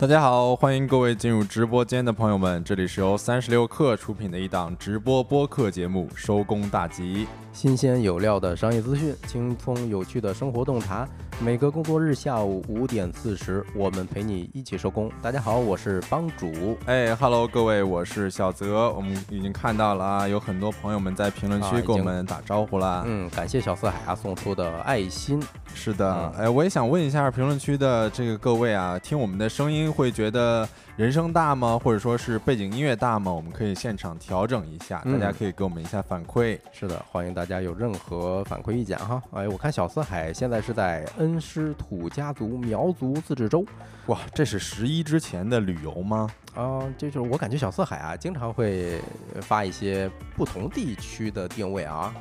[0.00, 7.26] 大家好，欢迎各位进入直播间的朋友们，这里是由三十六氪出品的一档直播播客节目《收工大吉》。
[7.52, 11.06] 新鲜有料的商业资讯，轻松有趣的生活洞察。
[11.42, 15.10] 每个工作日下午五点四十，我们陪你一起收工。
[15.22, 16.76] 大家好，我是帮主。
[16.84, 18.92] 哎，Hello，各位，我是小泽。
[18.92, 23.04] 我们已经看到了啊，有很多朋友们在评论区给我们打招呼啦。
[23.06, 25.42] 嗯，感谢小四海啊送出的爱心。
[25.72, 30.68] 是的，哎，我也想问一下评论区的这个各位啊，听我们的声音会觉得
[31.00, 31.80] 人声大吗？
[31.82, 33.32] 或者说是背景音乐大吗？
[33.32, 36.58] 我们可以现场调整一下，大家可以给我们一下反馈。
[36.72, 39.22] 是的，欢迎大家有任何反馈意见哈。
[39.32, 43.64] 哎，我看小四海现在是在恩施土家族苗族自治州。
[44.08, 46.28] 哇，这是十一之前的旅游吗？
[46.54, 49.00] 啊，这就是我感觉小四海啊，经常会
[49.40, 52.14] 发一些不同地区的定位啊。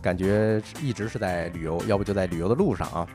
[0.00, 3.06] 感觉一直是在旅游，要不就在旅游的路上啊。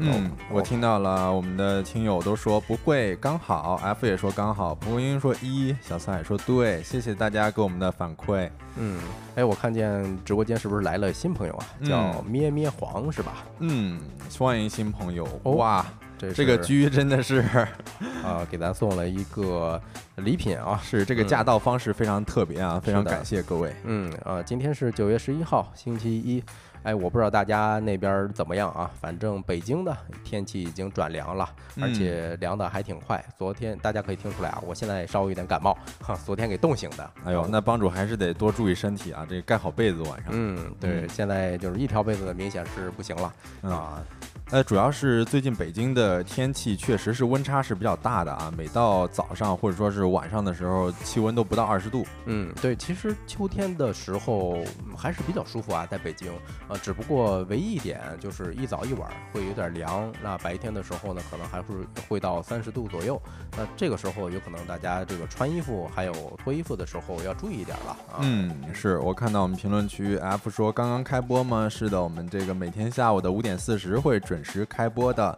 [0.00, 8.48] 嗯，我听到了，我们的听友都说不会，刚好，F 也说刚好，蒲公英说一，小四海说对，谢谢大家给我们的反馈。
[8.76, 8.98] 嗯，
[9.34, 11.66] 哎，我看见直播间是不是来了新朋友啊？
[11.84, 13.44] 叫咩咩黄是吧？
[13.58, 14.00] 嗯，
[14.38, 15.84] 欢迎新朋友，哇。
[16.18, 17.38] 这这个居真的是
[18.22, 19.80] 啊，给咱送了一个
[20.16, 20.78] 礼品啊！
[20.84, 23.74] 是这个驾到方式非常特别啊，非常感谢各位。
[23.84, 26.44] 嗯啊，今天是九月十一号，星期一。
[26.82, 28.90] 哎，我不知道大家那边怎么样啊？
[29.00, 31.48] 反正北京的天气已经转凉了，
[31.80, 33.22] 而且凉的还挺快。
[33.36, 37.10] 昨天大家可以听出来啊，我现在稍微有点感冒，哈，昨天给冻醒的。
[37.24, 40.30] 哎呦，那帮主还是得多注意身体啊，这盖好被子晚上。
[40.30, 44.02] 嗯，对，现在就是一条被子明显是不行了啊。
[44.50, 52.04] 呃，主要是最近北京的天气确实是温差是比较大的啊，每到早上或者说是晚上的时候，气温都不到二十度。
[52.24, 54.58] 嗯，对，其实秋天的时候
[54.96, 56.32] 还是比较舒服啊，在北京。
[56.70, 61.64] 呃，只不过唯一一点就是一早一晚会有点凉，那白天的时候呢，可能还是
[62.08, 63.20] 会到三十度左右。
[63.56, 67.96] 那这个时候有可能大家这个穿衣服还有脱衣服的时候要注意一点了。
[68.20, 71.68] 嗯，是我看到我们评论区 F 说刚刚开播吗？
[71.68, 74.20] 是的，我们这个每天下午的五点四十会。
[74.20, 75.36] 准时开播的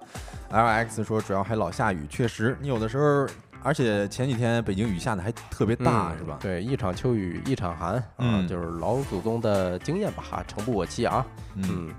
[0.50, 3.26] ，LX 说主要还老下雨，确实，你有的时候，
[3.62, 6.38] 而且前几天北京雨下的还特别大，是吧？
[6.40, 11.24] 对，一场秋雨一场寒，嗯，就是老祖宗的经验吧，哈，诚不我欺啊。
[11.54, 11.90] 嗯，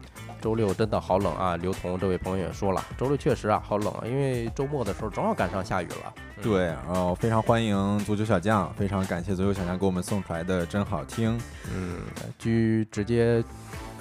[0.42, 6.14] 周六真的好冷啊，刘同这位朋友也说了，周六确实啊好冷，因为周末的时候正好赶上下雨了。
[6.42, 11.40] 对，然后非常欢迎足球小将，非常感谢足球小将给我们送出来的真好听。
[11.74, 12.00] 嗯，
[12.38, 13.44] 居直接。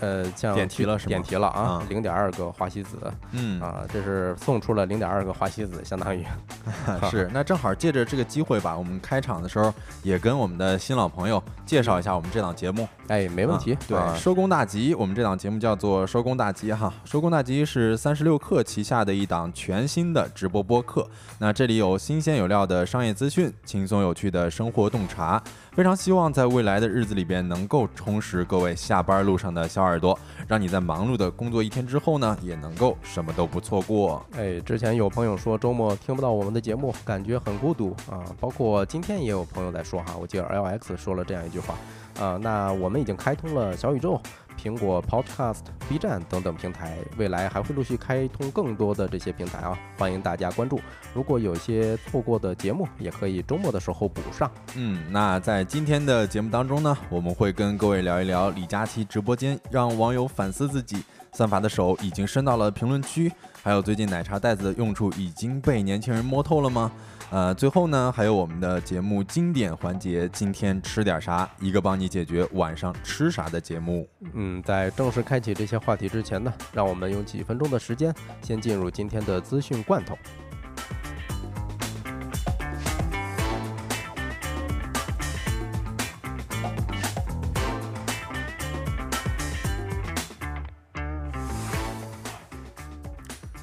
[0.03, 1.09] 呃，像点题了是吗？
[1.11, 2.99] 点题了啊，零点二个花西子，
[3.31, 6.25] 嗯啊，这是送出了零点二个花西子，相当于
[7.09, 7.31] 是。
[7.33, 12.89] 那正好借着这个机会吧，我们开场的时候也跟我们的新老朋友介绍一下我们这档节目。
[13.07, 13.79] 哎，没问题。
[13.87, 16.93] 对，收工大吉，我们这档节目叫做收工大吉哈。
[17.05, 21.09] 收工大吉是三十六氪旗下的一档全新的直播播客。
[21.39, 25.41] 那这里有新鲜有料的商业资讯，轻松有趣的生活洞察。
[25.75, 34.23] 非常希望在未来的日子里边能够充实各位下班路上的小耳朵，让你在忙碌的工作一天之后呢，也能够什么都不错过。
[34.37, 38.21] 哎，之前有朋友说周末听不到我们的节目，感觉很孤独啊。
[38.39, 41.75] 包括今天也有朋友在说哈，我记得 LX 说了这样一句话
[42.21, 42.39] 啊。
[42.43, 44.21] 那我们已经开通了小宇宙。
[44.61, 50.81] 苹果 Podcast、B 站等等平台，未来还会陆续开通更多的这些平台啊，欢迎大家关注。
[51.15, 54.51] 如果有些错过的节目，也可以周末的时候补上。
[54.75, 61.03] 嗯，那在今天的节目当中呢，我们会跟各位聊一聊李佳琦直播间，让网友反思自己，
[61.33, 63.33] 算法的手已经伸到了评论区，
[63.63, 66.93] 还有最近奶茶袋子的用处已经被年轻人摸透了吗？
[67.31, 71.49] 呃，最后呢，还有我们的节目经典环节，今天吃点啥？
[71.59, 74.07] 一个帮你解决晚上吃啥的节目。
[74.35, 80.15] 嗯，在正式开启这些话题之前呢，让我们用几分钟的时间，先进入今天的资讯罐头。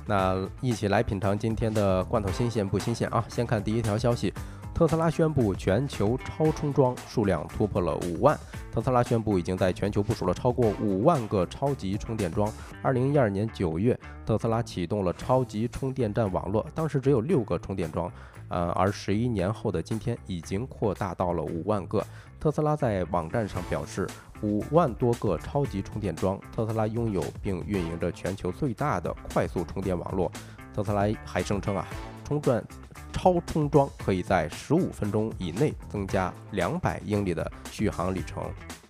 [0.09, 3.23] 那一起来品尝今天的罐头新鲜不新鲜啊？
[3.29, 4.33] 先看第一条消息，
[4.73, 8.35] 特斯拉宣布全球超充桩数量突破了五万。
[8.71, 12.51] 特斯拉宣布已经在全球部署了超过五万个超级充电桩。
[12.81, 13.95] 二零一二年九月，
[14.25, 18.11] 特斯拉启动了超级充电站网络，当时只有六个充电桩，
[18.47, 22.03] 呃，而十一年后的今天，已经扩大到了五万个。
[22.39, 24.07] 特斯拉在网站上表示。
[24.41, 30.31] 五万多个超级充电桩，特斯拉拥有并运营着全球最大的快速充电网络。
[30.73, 31.85] 特斯拉还声称啊，
[32.23, 32.63] 充转
[33.11, 38.43] 超充桩可以在十五分钟以内增加两百英里的续航里程。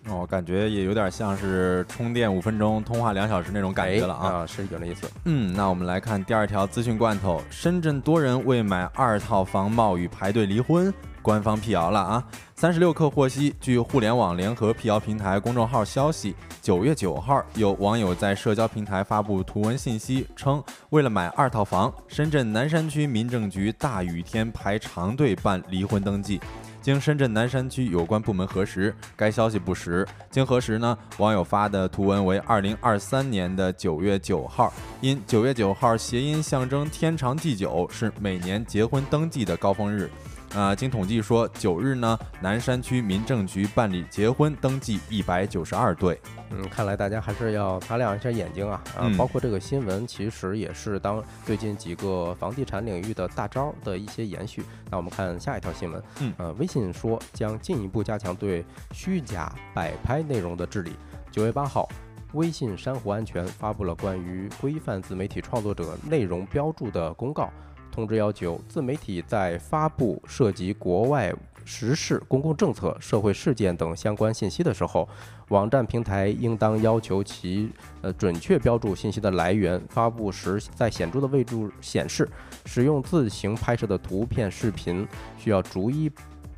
[0.08, 5.10] 哦，感觉也有点像是充电五分钟，通话两小时那种感觉了啊，是有那意思。
[5.24, 12.24] 嗯，那我们来看第二条资讯罐头：深圳多人为买二套房冒雨排队离婚，官方辟谣了啊。
[12.54, 26.40] 三十六氪获悉，据互联网联合辟谣平台公众号消息，九月九号，有网友在社交平台发布图文信息，称为了买二套房，深圳南山区民政局大雨天排长队办离婚登记。
[26.82, 30.06] 经深圳南山区有关部门核实，该消息不实。
[30.30, 34.72] 经核实呢，网友发的图文为二零二三年的九月九号，
[35.02, 40.10] 因九月九号谐音象征天长地久，是每年结婚登记的高峰日。
[40.54, 46.20] 啊，经统计说，九日呢，南山区民政局办理结婚登记一百九十二对。
[46.50, 48.82] 嗯，看来大家还是要擦亮一下眼睛啊！
[48.98, 54.64] 啊，包括这个新闻，其实也是当最近几个房地产领域的大招的一些延续。
[54.90, 56.02] 那我们看下一条新闻。
[56.20, 60.96] 嗯，呃，微信说将进一步加强对虚假摆拍内容的治理。
[61.30, 61.88] 九月八号，
[62.32, 67.52] 微信珊瑚安全发布了关于规范自媒体创作者内容标注的公告。
[67.90, 71.34] 通知要求，自媒体在发布涉及国外
[71.64, 75.08] 时事、公共政策、社会事件等相关信息的时候，
[75.48, 77.70] 网站平台应当要求其
[78.00, 82.28] 呃准确标注信息的来源，发布时在显著的位置显示。
[82.66, 85.06] 使用自行拍摄的图片、视频
[85.36, 86.10] 需要逐一。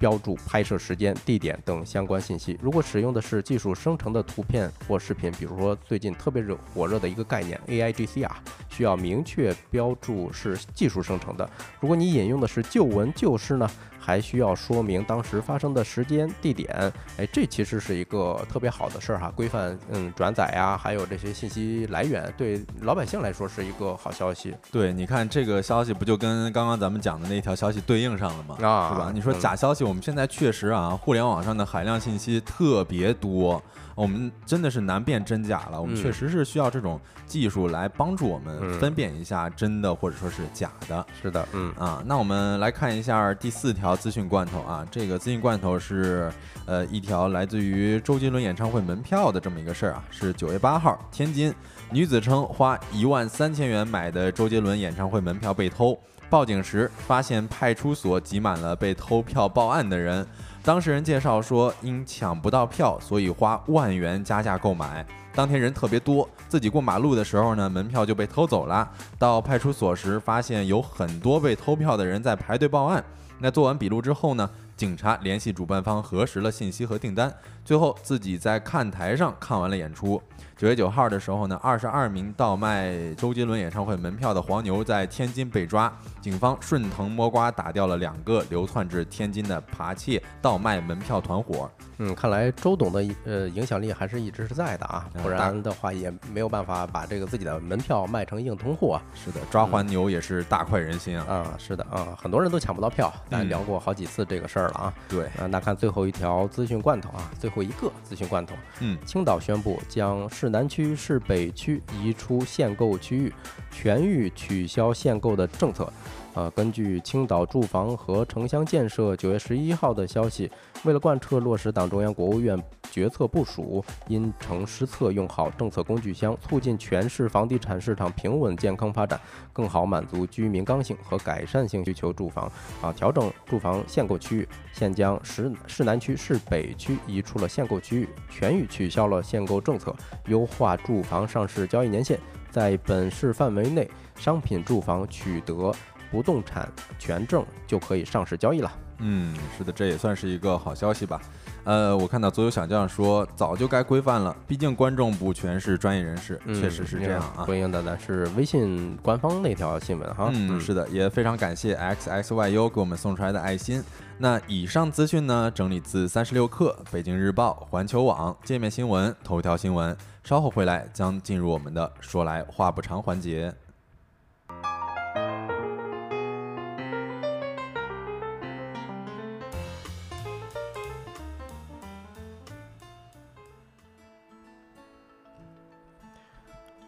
[0.02, 2.58] 标注拍摄时间、地点等相关信息。
[2.60, 11.48] 如果使用的是技术生成的图片或视频，比如说最近特别热火热的一个概念 AIGC 啊，需要明确标注是技术生成的。
[11.78, 13.70] 如果你引用的是旧文旧事呢？
[14.02, 24.52] 还需要说明当时发生的时间、地点，哎，这其实是一个特别好的事儿哈，规范嗯转载呀，还有这些信息来源，对老百姓来说是一个好消息。
[24.72, 28.56] 对，你看这个消息不就跟刚刚咱们讲的那条消息对应上了吗？
[28.60, 29.12] 啊，是吧？
[29.14, 33.62] 你说假消息，我们现在确实啊，互联网上的海量信息特别多。
[33.94, 41.06] 我们真的是难辨真假了，我们确实是需要这种技术来帮助我们分辨一下真的或者说是假的。
[41.20, 46.32] 是的，嗯啊，那我们来看一下第四条资讯罐头啊，这个资讯罐头是
[46.66, 51.54] 呃一条来自于周杰伦演唱会门票的这么一个事儿啊，是九月八号，天津
[51.90, 55.98] 女子称花一万三千元买的周杰伦演唱会门票被偷，
[56.30, 60.26] 报警时发现派出所挤满了被偷票报案的人。
[60.64, 65.04] 当事人介绍说，因抢不到票，所以花万元加价购买。
[65.34, 68.88] 当天人特别多，自己过马路的时候呢，门票就被偷走了。
[69.18, 73.02] 到派出所时，发现有很多被偷票的人在排队报案。
[73.42, 77.34] 那做完笔录之后呢，警察联系主办方核实了信息和订单，
[77.64, 80.22] 最后自己在看台上看完了演出。
[80.56, 91.68] 九月九号的时候呢，二十二名倒卖周杰伦演唱会门票的黄牛在天津被抓，警方顺藤摸瓜打掉了两个流窜至天津的扒窃倒卖门票团伙。
[91.98, 99.00] 嗯，看来周董的呃影响力还是一直是在的啊，不然的话也没有办法把这个自己的门票卖成硬通货。
[99.14, 101.26] 是的，抓黄牛也是大快人心啊。
[101.28, 104.94] 啊，是的啊，很多人都抢不到票，咱聊过好几次这个事儿了啊。
[105.08, 108.54] 对，啊，那看最后一条资讯罐头啊，最后一个资讯罐头。
[108.80, 113.32] 嗯，青岛宣布将市南区、市北区移出限购区域，
[113.70, 115.92] 全域取消限购的政策。
[116.34, 120.50] 呃，根据青岛住房和城乡建设九月十一号的消息，
[120.84, 122.58] 为了贯彻落实党中央、国务院
[122.90, 129.20] 决策部署，因城施策，用好政策工具箱，促进全市房地产市场平稳健康发展，
[129.52, 132.50] 更好满足居民刚性和改善性需求住房。
[132.80, 139.94] 啊，调整住房限购区域，现将市市南区、市北区移出了限购区域，全域取消了限购政策，
[140.28, 142.18] 优化住房上市交易年限，
[142.50, 145.72] 在本市范围内商品住房取得。
[146.12, 148.70] 不动产权证就可以上市交易了。
[148.98, 151.20] 嗯，是的，这也算是一个好消息吧。
[151.64, 157.42] 呃，我看到左右小将说，早就该规范了，毕竟观众不全是专业人士，确实是这样啊。
[157.44, 160.30] 回应的呢是微信官方那条新闻哈。
[160.32, 163.82] 嗯，是的，也非常感谢 x x y u 给我们送出来的爱心。
[164.18, 169.96] 那以上资讯呢，整理自三十六氪、北京日报、环球网、界面新闻、头条新闻。
[170.22, 173.52] 稍后回来将进入我们的说来话不长环节。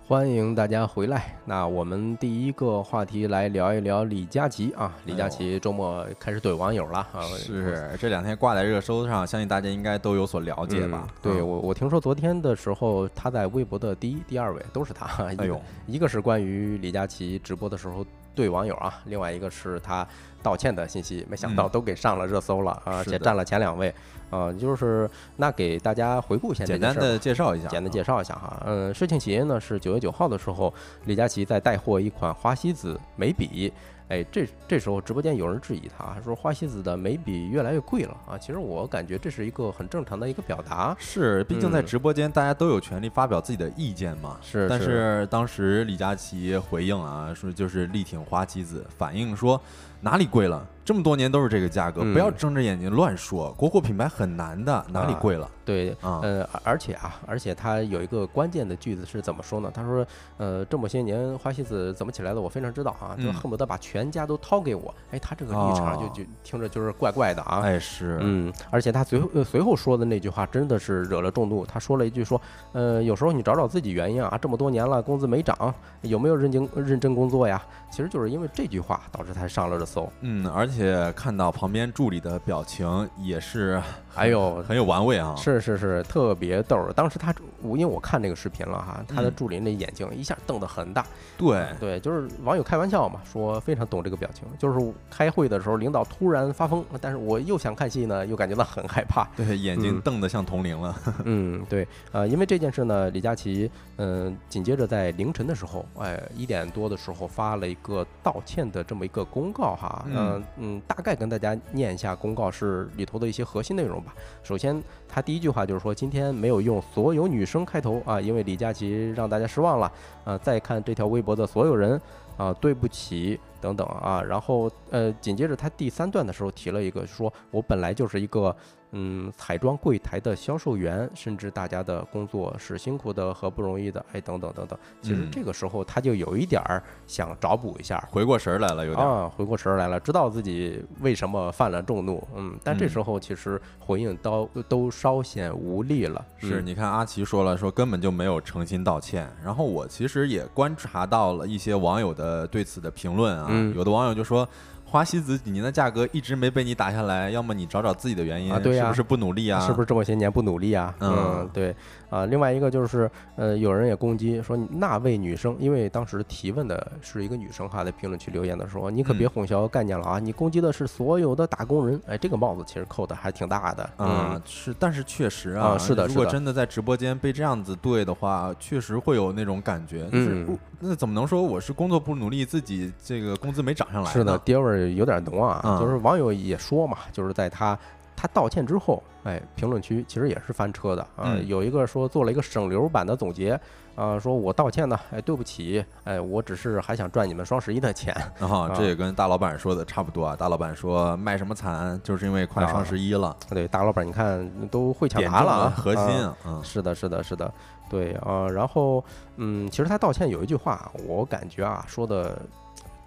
[0.06, 1.34] 欢迎大家回来。
[1.46, 4.94] 那我们第一个话题来聊一聊李佳琦啊。
[5.06, 7.22] 李佳琦周末开始怼网友了啊。
[7.38, 11.08] 是这两天挂在热搜上，相信大家应该都有所了解吧？
[11.22, 15.06] 对我，我听说昨天的时候，他在微博的第一、第二位都是他。
[15.24, 20.06] 哎呦，一个是关于李佳琦直播的时候对网友啊，另外一个是他
[20.42, 21.70] 道歉的信息，没想到嗯。
[21.70, 23.94] 都给上了热搜了啊，而且占了前两位。
[24.30, 30.74] 啊，就是那给大家回顾一下简单的介绍一下，简单介绍一下哈，嗯，事情起因呢是九月九号的时候，
[31.04, 33.72] 李佳琦在带货一款花西子眉笔，
[34.08, 38.36] 哎，这这时候直播间有人质疑他，说花西子的眉笔越来越贵了啊。
[38.36, 44.38] 其实我感觉这是一个很正常的一个表达，是，毕竟在嗯直播间，大家都有权利发表自己的意见嘛。
[44.40, 49.60] 但是但是当时李佳琦回应啊，说就是力挺花西子，反映说
[50.04, 50.62] 哪里贵了？
[50.84, 53.50] 这么多年都是这个价格，嗯不要睁着眼睛乱说。
[53.52, 55.50] 国货品牌很难的，哪里啊贵了？
[55.64, 59.70] 对，啊呃，而而且啊，而且他有一个关键的句子是怎么说呢？
[59.72, 60.06] 他说，
[60.36, 64.94] 呃，这么些年花西子怎么起来的，我非常知道啊，就嗯恨不得把全家都掏给我。
[65.10, 67.62] 哎，他这个立场就哦就听着就是怪怪的啊。
[67.62, 71.64] 哎，是，嗯，而且他随后、呃、随后说的那句话真的是惹了众怒。
[71.64, 72.38] 他说了一句说，
[72.72, 77.64] 呃，有时候你找找自己原因啊，这么多年了，工资没涨，有没有认真认真工作呀？
[77.90, 80.10] 其实就是因为这句话导致他上了热搜。
[80.22, 85.34] 嗯，而且看到旁边助理的表情也是还有，很有玩味啊。
[85.36, 86.90] 是是是，特别逗。
[86.96, 87.32] 当时他
[87.62, 91.06] 我因为我看这个视频了哈，他的嗯助理那眼睛一下瞪得很大。
[91.38, 99.26] 对，对，就是网友开玩笑嘛，说非常懂这个表情，就是开会的时候领导突然发疯，但是我又想看戏呢，又感觉到很害怕。
[99.36, 100.94] 对，眼睛嗯瞪得像铜铃了。
[101.24, 114.14] 嗯，对，呃，因为这件事呢，李佳琦，嗯、紧接着在凌晨的时候，哎，一点多的时候发了一个道歉的这么一个公告哈，嗯嗯嗯，大概跟大家念一下公告是里头的一些核心内容吧。
[114.42, 119.92] 首先，他第一句话就是说，今天没有用所有女生开头啊，因为李佳琦让大家失望了。
[120.24, 122.00] 啊，再看这条微博的所有人
[122.36, 124.22] 啊，对不起等等啊。
[124.22, 128.54] 然后呃，紧接着他第三段的时候提了一个，说我本来就是一个
[128.96, 134.78] 嗯彩妆柜台的销售员，甚至大家的工作是辛苦的和不容易的，哎，等等等等。
[135.02, 138.02] 其实嗯这个时候他就有一点儿想找补一下。
[138.10, 139.10] 回过神儿来了，有点儿。
[139.10, 149.28] 啊，回过神儿来了，知道自己为什么犯了众怒，嗯，但这嗯时候其实回应都都稍显无力了，是，嗯你看阿奇说了，说根本就没有诚心道歉。
[149.44, 154.48] 然后我其实也观察到了一些网友的对此的评论啊，嗯有的网友就说。
[154.94, 159.58] 花西子几年的价格一直没被你打下来，要么你找找自己的原因，啊对呀是不是不努力啊？
[159.58, 160.94] 是不是这么些年不努力啊？
[161.00, 161.74] 嗯对
[162.14, 162.26] 啊。
[162.26, 170.18] 另外一个就是，呃，有人也攻击说那位女生，因为当时提问的是一个女生哈，在评论区留言的时候，你可别嗯混淆概念了啊！
[170.18, 184.10] 你攻击的是所有的打工人，哎，这个帽子其实扣的还挺大的啊、嗯是，但是确实啊是的如果真的在直播间被这样子对的话，确实会有那种感觉，就是、嗯那怎么能说我是工作不努力，自己这个工资没涨上来？
[184.10, 185.62] 是的，爹味儿有点浓啊。
[185.64, 187.78] 嗯就是网友也说嘛，就是在他
[188.24, 191.24] 他道歉之后，哎，评论区其实也是翻车的啊。
[191.26, 193.60] 嗯有一个说做了一个省流版的总结
[193.96, 198.16] 啊，说我道歉呢，哎，对不起，哎，我只是还想赚你们双十一的钱。
[198.38, 200.34] 然 后啊这也跟大老板说的差不多啊。
[200.34, 207.52] 大老板说卖什么惨，就是因为快双十一了，对，大老板，你看都会抢答了啊，核心啊是的，是的，是的，
[207.90, 209.04] 对啊、然后
[209.36, 212.40] 嗯，其实他道歉有一句话，我感觉啊说的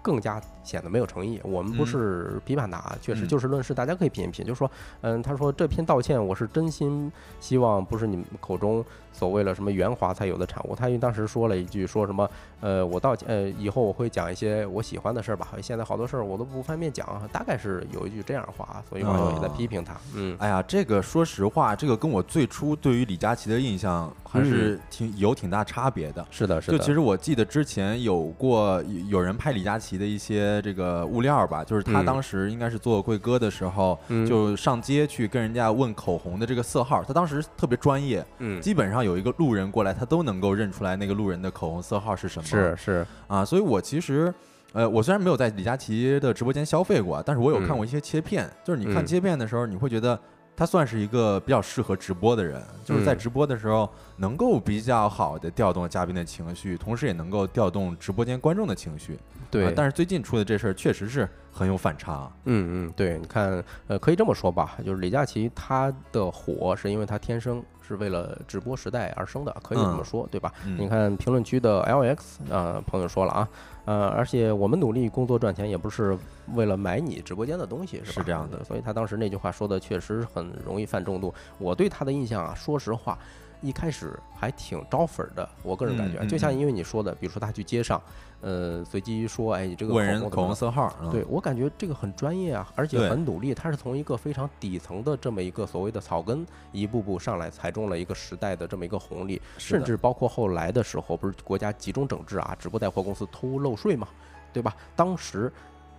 [0.00, 1.40] 更加显得没有诚意。
[1.42, 4.44] 我们不嗯是批判他啊，确实嗯就事论事，大家可以品一品。
[4.44, 4.70] 就是说，
[5.00, 7.10] 嗯，他说这篇道歉我是真心
[7.40, 10.76] 希望不是你们口中所谓的什么圆滑才有的产物。
[10.76, 12.28] 他因为当时说了一句说什么，
[12.60, 15.48] 呃，我道歉，呃，以后我会讲一些我喜欢的事儿吧。
[15.62, 19.96] 现在好多事儿我都不方便讲，大概是有一句这样的话，所以网友也在哦批评他。
[20.14, 26.26] 嗯，哎呀，这个说实话，这个跟我最初对于李佳琦的印象还是挺有挺大差别的。
[26.30, 26.78] 是的，是的。
[26.78, 42.46] 就其实我记得之前有过有有人拍李佳琦的一些这个物料吧，就是他嗯当时应该是做贵哥的时候，嗯就上街去跟人家问口红的这个色号，他当时特别专业，嗯，基本上有一个路人过来，他都能够认出来那个路人的口红色号是什么。
[42.46, 44.32] 是是，啊，所以我其实。
[44.74, 48.46] 呃，我虽然没有在李佳琦的直播间消费过，但是我有看过一些切片。
[48.62, 50.16] 就是你看嗯切片的时候，你会觉得
[50.58, 59.16] 他算是一个比较适合直播的人，就是在嗯直播的时候能够比较好的调动嘉宾的情绪，同时也能够调动直播间观众的情绪。
[59.52, 62.28] 对，啊但是最近出的这事儿确实是很有反差。
[62.46, 70.52] 嗯嗯，对，你看，呃，可以这么说吧，就是李佳琦他的火是因为他天生是为了直播时代而生的，可以这么嗯说，对吧？
[70.66, 73.48] 嗯你看评论区的 LX 啊、朋友说了啊，
[73.88, 76.14] 呃，而且我们努力工作赚钱也不是
[76.52, 78.12] 为了买你直播间的东西，是吧？
[78.12, 81.32] 是这样的所以他当时那句话说的确实很容易犯众怒。
[81.58, 83.18] 我对他的印象啊，说实话。
[83.60, 88.00] 一开始还挺招粉儿的，我个人感觉，嗯嗯嗯就像因为你说的，比如说他去街上，
[88.40, 93.52] 呃，随机说，哎，你这个问人口红色号，嗯对我感觉这个很专业啊，而且很努力。
[93.52, 104.06] 他是从一个非常底层的这么一个所谓的草根，一步步上来，踩中了一个时代的这么一个红利，甚至包括后来的时候，不是国家集中整治啊，直播带货公司偷漏税嘛？
[104.52, 104.76] 对吧？
[104.94, 105.52] 当时。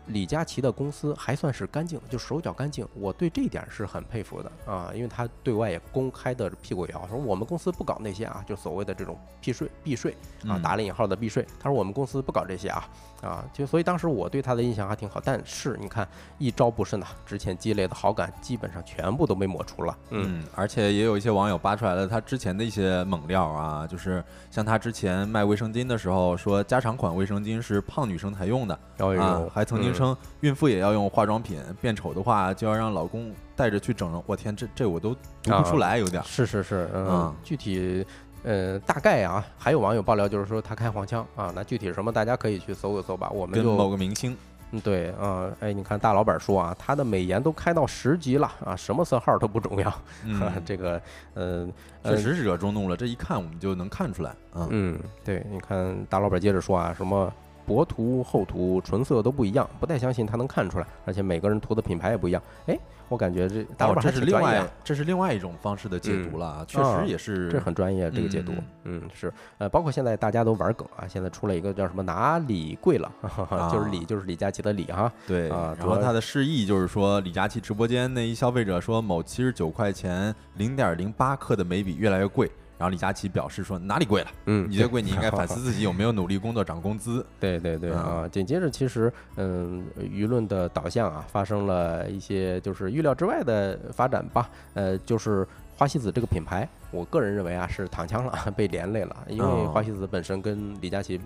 [0.10, 10.16] 李佳琦的公司还算是干净，就手脚干净，我对这一点是很佩服的啊，因为他对外也公开的辟过谣，说我们公司不搞那些啊，就所谓的这种避税避税
[10.48, 11.46] 啊，打了引号的避税。
[11.60, 12.90] 他说我们公司不搞这些啊
[13.22, 15.22] 啊，就所以当时我对他的印象还挺好。
[15.24, 16.08] 但是你看
[16.40, 19.96] 一招不慎呐，之前积累的好感基本上全部都被抹除了。
[20.10, 29.99] 嗯，而且也有一些网友扒出来了他之前的一些猛料啊，就是像他之前卖卫生巾的时候说加长款卫生巾是胖女生才用的啊，还曾经。
[30.00, 34.24] 称孕妇也要用化妆品，变丑的话就要让老公带着去整容。
[34.26, 35.14] 我天，这这我都
[35.44, 38.06] 读不出来，有点是是是，嗯，具体
[38.44, 43.30] 呃大概啊，还有网友爆料就是说他开黄腔啊，那具体什么大家可以去搜一搜吧。
[43.32, 44.36] 我们跟某个明星，
[44.72, 49.94] 嗯对啊，哎你看大老板说啊，他的美颜都开到十级了啊，什么色号都不重要，
[50.64, 51.02] 这个
[51.34, 51.68] 呃
[52.04, 57.32] 确实是惹众怒了，这一看我们就能看出来啊，嗯对，你看大老板接着说啊什么。
[57.70, 62.42] 薄涂厚涂唇色都不一样，不太相信他能看出来，而且每个人涂的品牌也不一样。
[62.66, 62.76] 哎，
[63.10, 68.54] 我感觉这大伙儿这是另外这是另外一种方式的解读了，确实也是这很专业这个解读。
[68.86, 73.12] 嗯，是呃，包括现在大家都玩梗啊，现在出了一个叫什么哪里贵了，
[73.72, 75.12] 就是李就是李佳琦的李哈。
[75.28, 82.50] 对啊，然后他的示意就是说李佳琦直播间那一消费者说某七十九块钱零点零八克的眉笔越来越贵。
[82.80, 84.32] 然后李佳琦表示说：“哪里贵了？
[84.46, 87.26] 嗯，你这贵，你应该反思自己有没有努力工作涨工资。
[87.38, 88.26] ”对对对啊！
[88.32, 94.50] 紧接着，其实嗯，舆论的导向啊，发生了一些就是预料之外的发展吧。
[94.76, 95.46] 呃，就是
[95.78, 101.20] 花西子这个品牌，我个人认为啊是躺枪了， 被连累了，因为花西子本身跟李佳琦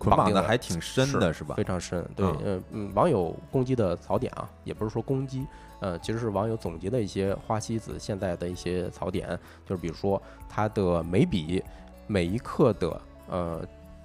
[0.00, 1.54] 绑的还挺深的，是吧？
[1.54, 2.04] 非常深。
[2.16, 5.46] 对，嗯嗯，网友攻击的槽点啊，也不是说攻击。
[5.84, 11.62] 呃，其实是网友总结的一些花西子现在的一些槽点，就是比如说它的眉笔
[12.06, 12.98] 每一克的
[13.28, 13.60] 呃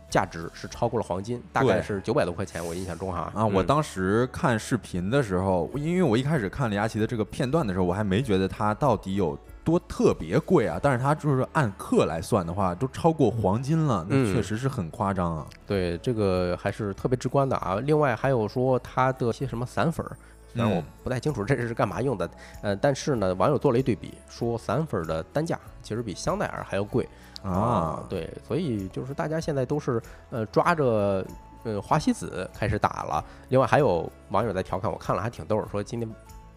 [0.10, 3.32] 价值是超过了黄金，大概是九百多块钱，我印象中哈。
[3.34, 15.48] 啊，我当时看视频的时候，因为我一开始看李佳琦的这个片段的时候，我还没觉得它到底有多特别贵啊，但是它就是按克来算的话，都超过黄金了，那确实是很夸张啊。
[15.66, 17.76] 对，这个还是特别直观的啊。
[17.86, 20.06] 另外还有说它的些什么散粉。
[20.54, 22.30] 虽然我不太清楚这是干嘛用的，
[22.62, 27.08] 呃，但是呢，网友做了一对比，说散粉的单价其实比香奈儿还要贵
[27.44, 28.04] 啊。
[28.10, 31.26] 对，所以就是大家现在都是呃抓着
[31.64, 33.24] 呃花西子开始打了。
[33.50, 36.10] 另外还有网友在调侃，我看了还挺逗，说今天。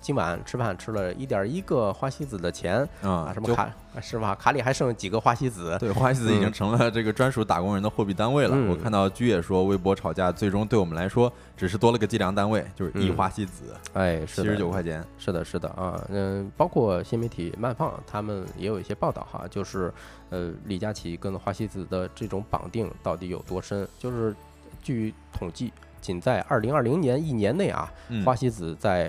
[0.03, 4.35] 今晚吃饭吃了一点一个花西子的钱啊，什么卡是吧？
[4.35, 5.77] 卡里还剩几个花西子？
[5.79, 8.57] 对，花西子已经成了这个专属打工人的货币单位了。
[8.69, 13.75] 我看到居也说，微博吵架最终对我们来说只是多了个计量单位，就是一花西子。
[13.93, 15.05] 哎，七十九块钱。
[15.19, 19.93] 是的，是的啊，嗯，包括新媒体慢放他们也有一些报道哈，就是
[20.31, 23.87] 呃，李佳琦跟花西子的这种绑定到底有多深？
[24.01, 24.35] 就是
[24.83, 25.73] 据统计。
[26.01, 27.88] 仅在二零二零年一年内啊，
[28.25, 29.09] 花西子在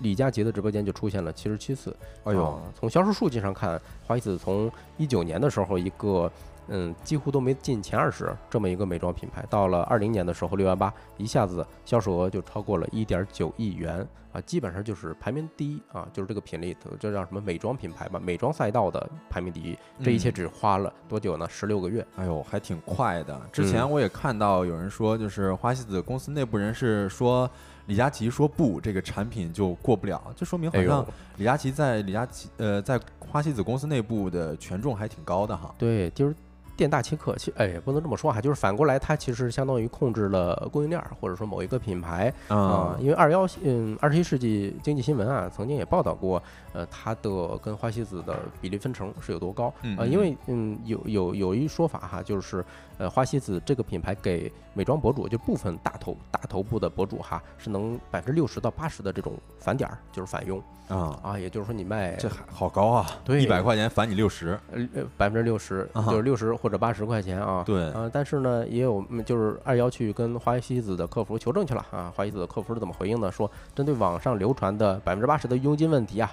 [0.00, 1.96] 李佳琦的直播间就出现了七十七次。
[2.24, 6.30] 哎呦，从销售数据上看，花西子从一九年的时候一个。
[6.68, 13.98] 嗯，几乎都没进前二十这么一个美妆品牌，到了二零年的时候，六幺八一下子销售额就超过了一点九亿元
[14.32, 19.76] 啊，基本上就是排名第一啊，就是这个品类，这叫什么美妆品牌吧，美妆赛道的排名第一。
[20.02, 21.46] 这一切只花了多久呢？
[21.50, 22.06] 十六个月。
[22.16, 23.38] 哎呦，还挺快的。
[23.52, 27.50] 之前我也看到有人说，就是花西子公司内部人士说，
[27.86, 31.04] 李佳琦说不，这个产品就过不了，这说明好像
[31.36, 35.74] 李佳琦在李佳琦呃在花西子公司内部的权重还挺高的哈。
[35.78, 36.34] 对，就是。
[36.76, 42.96] 店大欺客，其哎也不能这么说哈，就是反过来，它其实相当于控制了供应链，或者说某一个品牌啊。
[42.98, 46.42] 因为二幺嗯二十一世纪经济新闻啊，曾经也报道过，
[46.72, 50.02] 呃，它的跟花西子的比例分成是有多高啊？
[50.04, 52.64] 因为嗯有有有一说法哈，就是
[52.98, 60.62] 呃花西子这个品牌给美妆博主，就部分大头大头部的博主哈，是能百分之六十到八十的这种返点儿，就是返佣。
[60.86, 67.62] 啊啊，也就是说你卖这还好高啊，对，一百块钱返你六十，呃，百分之六十，就是六十或者八十块钱啊。
[67.64, 73.32] 对，啊，但是呢，也有就是二幺去跟花西子的客服求证去了啊，花西子的客服是怎么回应的？
[73.32, 76.30] 说针对网上流传的百分之八十的佣金问题啊，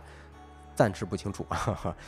[0.76, 1.46] 暂时不清楚，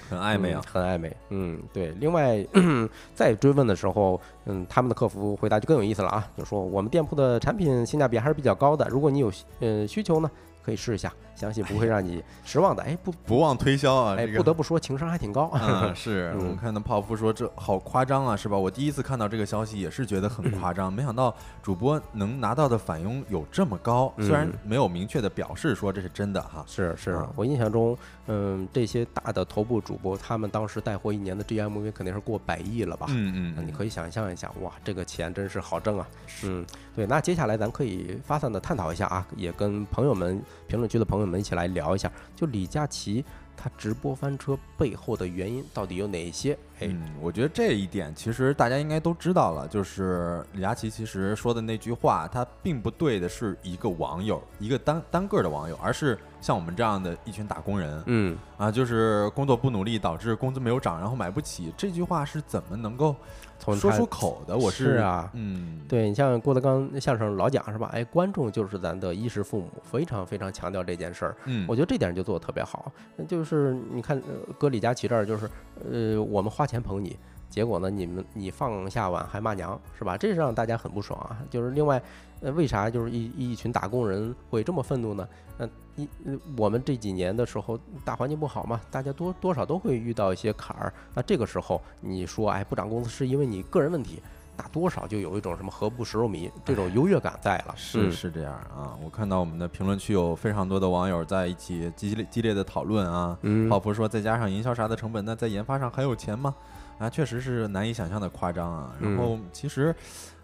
[0.09, 1.15] 很暧昧啊，很暧昧。
[1.29, 1.89] 嗯，对。
[1.99, 2.43] 另外
[3.13, 10.29] 再追问的时候，嗯，他们的客服回答就更有意思了啊，就说我们店铺的产品性价比还是比较高的，如果你有呃需求呢。
[10.63, 12.81] 可以试一下， 相信不会让你失望的。
[12.83, 15.51] 哎，不不忘推销啊，哎，这个不得不说情商还挺高。
[15.53, 18.57] 嗯， 是我看到泡芙说这好夸张啊，是吧？
[18.57, 26.63] 我第一次看到这个消息也是觉得很夸张，没想到主播能拿到的返佣有这么高，虽然嗯没有明确的表示说这是真的哈。
[26.67, 27.97] 是是啊，我印象中，
[28.27, 33.07] 嗯，这些大的头部主播，他们当时带货一年的 GMV 肯定是过百亿了吧？
[33.09, 36.07] 嗯嗯，那你可以想象一下，哇，这个钱真是好挣啊！
[36.43, 37.05] 嗯，对。
[37.05, 43.23] 那接下来咱可以发散的探讨一下啊，也跟朋友们、评论区的朋友们一起来聊一下，就李佳琦
[43.55, 46.53] 他直播翻车背后的原因到底有哪些？
[46.79, 64.57] 哎，嗯，我觉得这一点其实大家应该都知道了，就是李佳琦其实说的那句话，他并不对的是一个网友，一个单单个的网友，而是像我们这样的一群打工人嗯，啊，就是工作不努力导致工资没有涨，然后买不起，这句话是怎么能够说从他出口的？
[64.57, 67.89] 我是啊嗯，对你像郭德纲相声老讲是吧？
[67.93, 71.35] 哎，观众就是咱的衣食父母，非常非常强调这件事儿。
[71.45, 72.91] 嗯，我觉得这点就做的特别好，
[73.25, 75.49] 就是你看，呃搁李佳琦这儿就是，
[75.89, 77.17] 呃，我们花钱捧你，
[77.53, 80.17] 结果呢，你们你放下碗还骂娘，是吧？
[80.17, 81.37] 这是让大家很不爽啊。
[81.51, 82.01] 就是另外，
[82.41, 85.27] 呃，为啥就是一一群打工人会这么愤怒呢？
[85.59, 90.91] 呃，一呃我们这几年的时候大环境不好嘛，大家多多少都会遇到一些坎儿。
[91.13, 94.19] 那这个时候你说，哎，不涨工资是因为你个人问题。
[94.55, 103.37] 那多少就有一种什么何不食肉糜这种优越感在了，是嗯是这样啊，我看到我们的评论区有非常多的网友在一起激烈激烈的讨论啊。
[103.41, 106.53] 嗯，泡芙说，再加上营销啥的成本，那在研发上还有钱吗？
[106.97, 108.95] 啊，确实是难以想象的夸张啊。
[108.99, 109.93] 然嗯后其实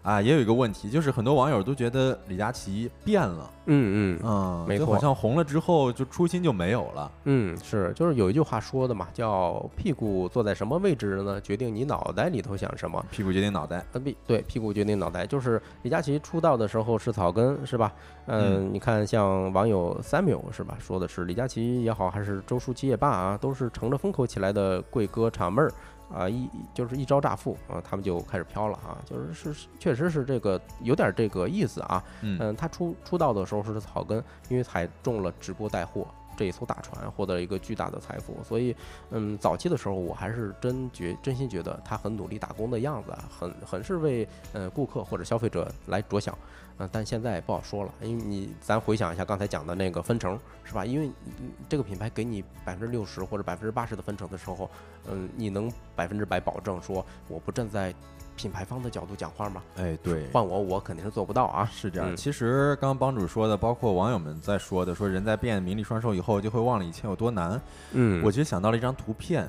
[0.02, 7.12] 啊，也有一个问题，就是很多网友都觉得李佳琦变了，嗯嗯嗯，没错就好像红了之后就初心就没有了。
[7.24, 13.04] 嗯，是，就是有一句话说的嘛，叫屁股坐在什么位置呢，决定你脑袋里头想什么。
[13.10, 15.26] 屁股决定脑袋，呃，屁对，屁股决定脑袋。
[15.26, 17.92] 就是李佳琦出道的时候是草根，是吧？
[18.24, 25.70] 嗯，你看像网友 Samuel 是吧，说的是李佳琦也好，还是周舒淇也罢啊，都是乘着风口起来的贵歌厂妹儿
[26.12, 32.02] 啊，一就是一招乍富啊，他们就开始飘了啊，就是是是确实是这个有点这个意思啊。
[32.22, 38.36] 嗯嗯，他出出道的时候是草根，因为踩中了直播带货这一艘大船，获得了一个巨大的财富。
[38.42, 38.74] 所以，
[39.10, 46.36] 嗯，早期的时候我还是真觉真心觉得他很努力打工的样子啊，很很是为呃顾客或者消费者来着想。
[46.80, 50.84] 嗯、但现在也不好说了，因为你咱回想一下刚才讲的那个分成是吧？
[50.84, 51.06] 因为
[51.38, 54.68] 嗯这个品牌给你百分之六十或者百分之八十的分成的时候，
[55.08, 57.94] 嗯，你能百分之百保证说我不站在
[58.34, 59.62] 品牌方的角度讲话吗？
[59.76, 61.68] 哎，对，换我，我肯定是做不到啊。
[61.70, 62.10] 是这样。
[62.12, 67.60] 嗯其实刚刚帮主说的，包括网友们在说的，说人在变名利双收以后，就会忘了以前有多难。
[67.92, 69.42] 嗯我其实想到了一张图片，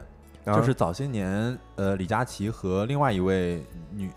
[0.43, 4.11] 啊就是早些年，呃，李佳琦和另外一位女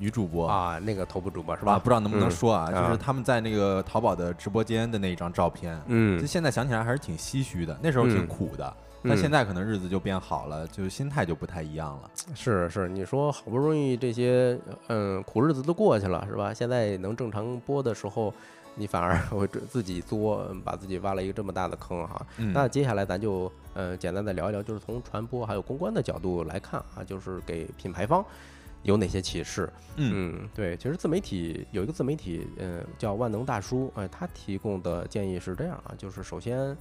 [0.00, 0.48] 女主播。
[0.48, 1.78] 啊，那个头部主播是是吧？
[1.78, 2.70] 不知道能不能嗯说啊？
[2.70, 7.78] 就啊是他们在那个淘宝的直播间的那一张照片，嗯就嗯，现在想起来还是挺唏嘘的。
[7.82, 12.10] 那时候挺嗯苦的，但嗯现在可能日子就变好了，就心态就不太一样了。
[12.34, 14.58] 是是，你说好不容易这些
[14.88, 16.52] 嗯苦日子都过去了是吧？
[16.54, 18.32] 现在能正常播的时候，
[18.74, 22.24] 你反而会自己作，嗯把自己挖了一个这么大的坑哈。
[22.38, 28.24] 嗯，那接下来咱就呃简单的聊一聊，就是从传播还有公关的角度来看啊，就是给品牌方
[28.82, 29.70] 有哪些启示？
[29.96, 36.74] 嗯嗯，对，其实自媒体有一个自媒体，呃，叫万能大叔，呃，他提供的建议是这样啊，就是首先，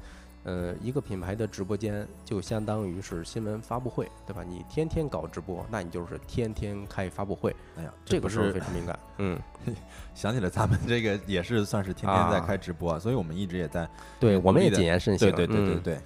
[0.44, 4.42] 呃，一个品牌的直播间就相当于是新闻发布会，对吧？
[4.48, 8.98] 你天天搞直播，那你就是天天开发布会，哎呀，这个时候不是非常敏感。
[9.18, 9.38] 嗯，
[10.16, 15.30] 想起了咱们这个也是算是天天在啊开直播，所以我们一直也在对，我们也谨言慎行。
[15.30, 16.00] 对对对对嗯，对。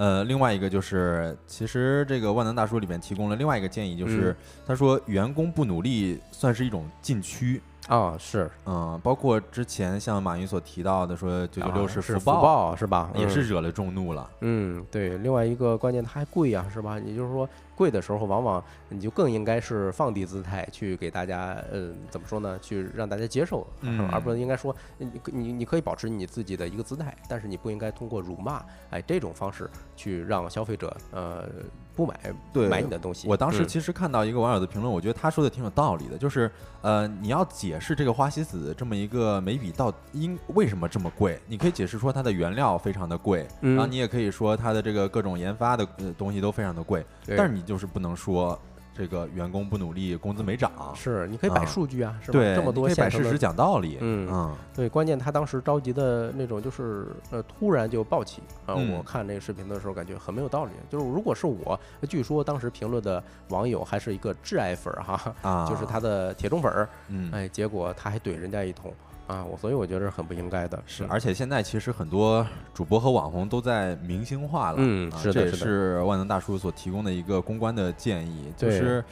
[0.00, 4.36] 呃，另外一个就是，其实这个万能大叔里面提供了另外一个建议，就是、嗯
[4.66, 7.60] 他说员工不努力算是一种禁区。
[7.86, 13.10] 啊，是嗯，包括之前像马云所提到的说九九六啊是福报，报是吧？
[13.14, 14.30] 嗯也是惹了众怒了。
[14.40, 16.98] 嗯，对，另外一个关键它还贵呀、是吧？
[17.00, 17.46] 也就是说，
[17.80, 22.58] 贵的时候，往往你就更应该是放低姿态去给大家，呃，怎么说呢？
[22.60, 31.48] 去让大家接受，嗯而不是应该说，你你你可以保持你自己的一个姿态，但是你不应该通过辱骂，哎，这种方式去让消费者呃
[31.96, 32.20] 不买
[32.52, 33.26] 对买你的东西。
[33.26, 36.50] 我当时嗯其实看到一个网友的评论，我觉得他说的挺有道理的，就是
[36.82, 48.58] 呃，你要解释这个花西子这么一个眉笔到因为什么这么贵，你可以解释说它的原料非常的贵，嗯然后你也可以说它的这个各种研发的呃东西都非常的贵，对但是你就是不能说
[48.92, 50.72] 这个员工不努力，工资没涨。
[50.92, 52.40] 是你可以摆啊数据啊，是吧？
[52.40, 53.96] 对，这么多你可以摆事实讲道理。
[54.00, 58.74] 嗯嗯对，关键他当时着急的那种，就是呃，突然就暴起啊！
[58.76, 60.72] 嗯我看那个视频的时候，感觉很没有道理。
[60.90, 61.78] 就是如果是我，
[62.08, 68.92] 据说当时评论的网友还是一个挚爱粉儿哈，啊，就是他的铁中粉儿，嗯，哎，结果他还怼人家一通
[69.30, 70.82] 啊，我所以我觉得是很不应该的。
[70.86, 79.04] 是，嗯而且现在其实很多主播和网红都在明星化了，嗯啊这也是的是万能大叔所提供的一个公关的建议，就是，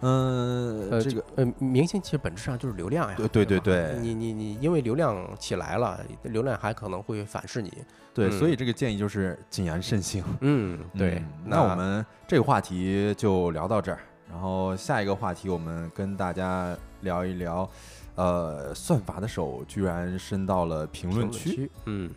[0.00, 3.16] 嗯，呃，这个呃，明星其实本质上就是流量呀。
[3.16, 7.72] 对对对对你你你因为流量起来了，流量还可能会反噬你。
[8.12, 10.22] 对，嗯所以这个建议就是谨言慎行。
[10.40, 11.24] 嗯， 对嗯。
[11.46, 13.98] 那我们这个话题就聊到这儿，
[14.30, 17.68] 然后下一个话题我们跟大家聊一聊，
[18.16, 21.50] 呃，算法的手居然伸到了评论区。
[21.50, 22.10] 区，嗯。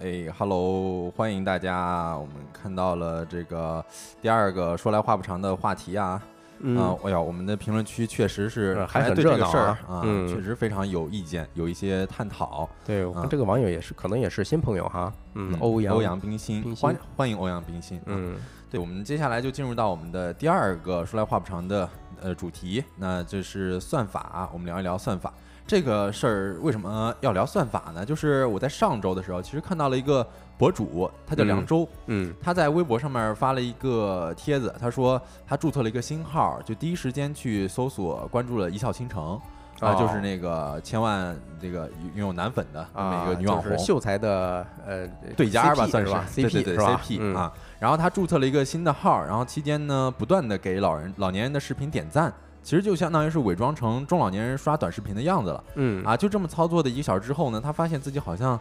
[0.00, 2.14] 哎，Hello，欢迎大家！
[2.18, 3.82] 我们看到了这个
[4.20, 6.22] 第二个说来话不长的话题啊，
[6.60, 12.68] 嗯啊，哎呀，我们的评论区确实是呃还哎很热闹对这个事儿啊嗯确实非常有意见，有一些探讨。
[12.84, 15.12] 对，我啊看这个网友也是，可能也是新朋友哈。
[15.34, 17.98] 嗯，欧阳，欧阳冰心，欢欢迎欧阳冰心。
[17.98, 18.36] 啊，嗯
[18.70, 21.88] 对，我们接下来就进入到我们的第二个说来话不长的
[22.20, 25.32] 呃主题，那就是算法，我们聊一聊算法。
[25.66, 28.04] 这个事儿为什么要聊算法呢？
[28.04, 30.26] 就是我在上周的时候，其实看到了一个
[30.58, 39.40] 博主，他叫梁嗯周，嗯他在微博上面发了一个帖子，他说他注册了一个新号，就第一时间去搜索关注了一笑倾城。
[39.80, 45.04] 啊，哦就是那个千万这个拥有男粉的啊，一个女网红，就是秀才的呃
[45.36, 47.52] 对家吧，算是吧对对？CP 对是吧 CP 嗯啊。
[47.80, 52.32] 然后他注册了一个新的号，然后期间呢，不断的给老人老年人的视频点赞，
[52.64, 56.16] 其实就相当于是伪装成中老年人刷短视频的样子了嗯啊。
[56.16, 58.58] 就这么操作的一个小时之后呢，他发现自己好像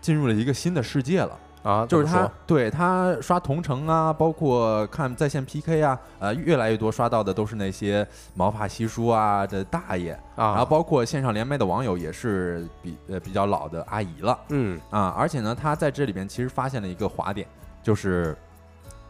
[0.00, 1.36] 进入了一个新的世界了。
[1.62, 14.36] 啊，就是他对他刷同城啊，包括看在线 PK 啊，呃，越来越多刷到的都是那些毛发稀疏啊的大爷，啊，然后包括线上连麦的网友也是比呃比较老的阿姨了。
[14.48, 17.46] 嗯啊，而且呢，他在这里边其实发现了一个滑点，
[17.80, 18.36] 就是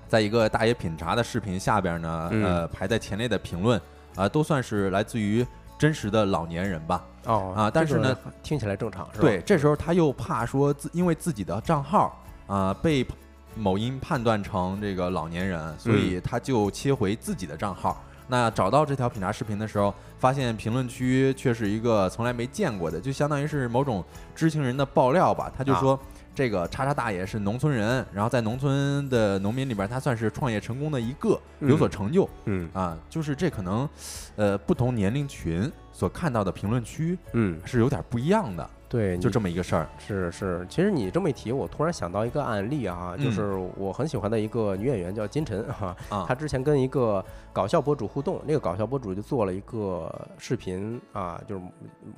[0.06, 3.80] 在一个大爷品茶的视频下边呢，嗯呃，排在前列的评论
[4.14, 5.46] 啊、都算是来自于
[5.79, 7.05] 真实的老年人吧。
[7.27, 9.20] 哦啊但是呢，这个听起来正常是吧？
[9.20, 13.07] 对，这时候他又怕说自因为自己的账号啊、被
[13.55, 18.03] 某音判断成这个老年人，所以他就切回自己的账号。
[18.29, 25.53] 那找到这条品茶视频的时候，发现评论区却是一个从来没见过的，就相当于是某种知情人的爆料吧。
[25.57, 25.98] 他就说。
[26.34, 32.96] 这个叉叉大爷是农村人，然后在农村的农民里边，他算是创业成功的一个，有所成就、嗯啊。
[33.10, 33.88] 就是这可能，
[34.36, 39.88] 呃，不同年龄群所看到的评论区嗯，是有点不一样的，对，就这么一个事儿。
[39.98, 43.24] 是是，其实你这么一提，我突然想到一个案例啊，嗯。
[43.24, 51.62] 就是我很喜欢的一个女演员叫金晨哈、啊她之前跟一个搞笑博主互动，那个搞笑博主就做了一个视频啊，就是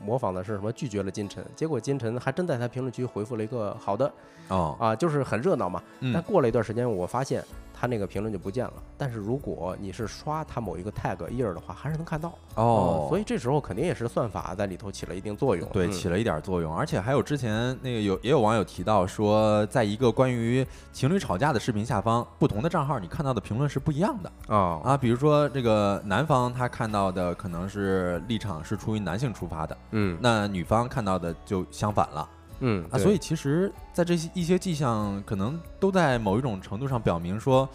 [0.01, 4.11] 模仿的是什么拒绝了金晨，结果金晨还真在她评论区回复了一个好的
[4.49, 5.83] 哦，啊，就是很热闹嘛。
[6.01, 12.33] 但嗯，过了一段时间，我发现她那个评论就不见了，但是如果你是刷他某一个 tag 页儿的话，还是能看到。
[12.55, 24.97] 哦，所以这时候肯定也是算法在里头起了一定作用，对，嗯起了一点作用，而且还有之前那个有也有网友提到说，在一个关于情侣吵架的视频下方，不同的账号你看到的评论是不一样的啊啊。
[24.97, 32.29] 比如说这个男方他看到的可能是立场是出于男性出发的，嗯那女方看到的就相反了
[32.61, 32.99] 嗯啊。
[32.99, 37.69] 所以其实，在这些一些迹象，可能都在某一种程度上表明说。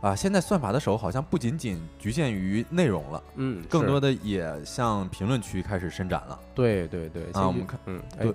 [0.00, 6.38] 啊，现在算法的手好像不仅仅局限于内容了，嗯，更多的也向评论区开始伸展了。
[6.54, 8.34] 对对对，啊我们看，嗯，对哎，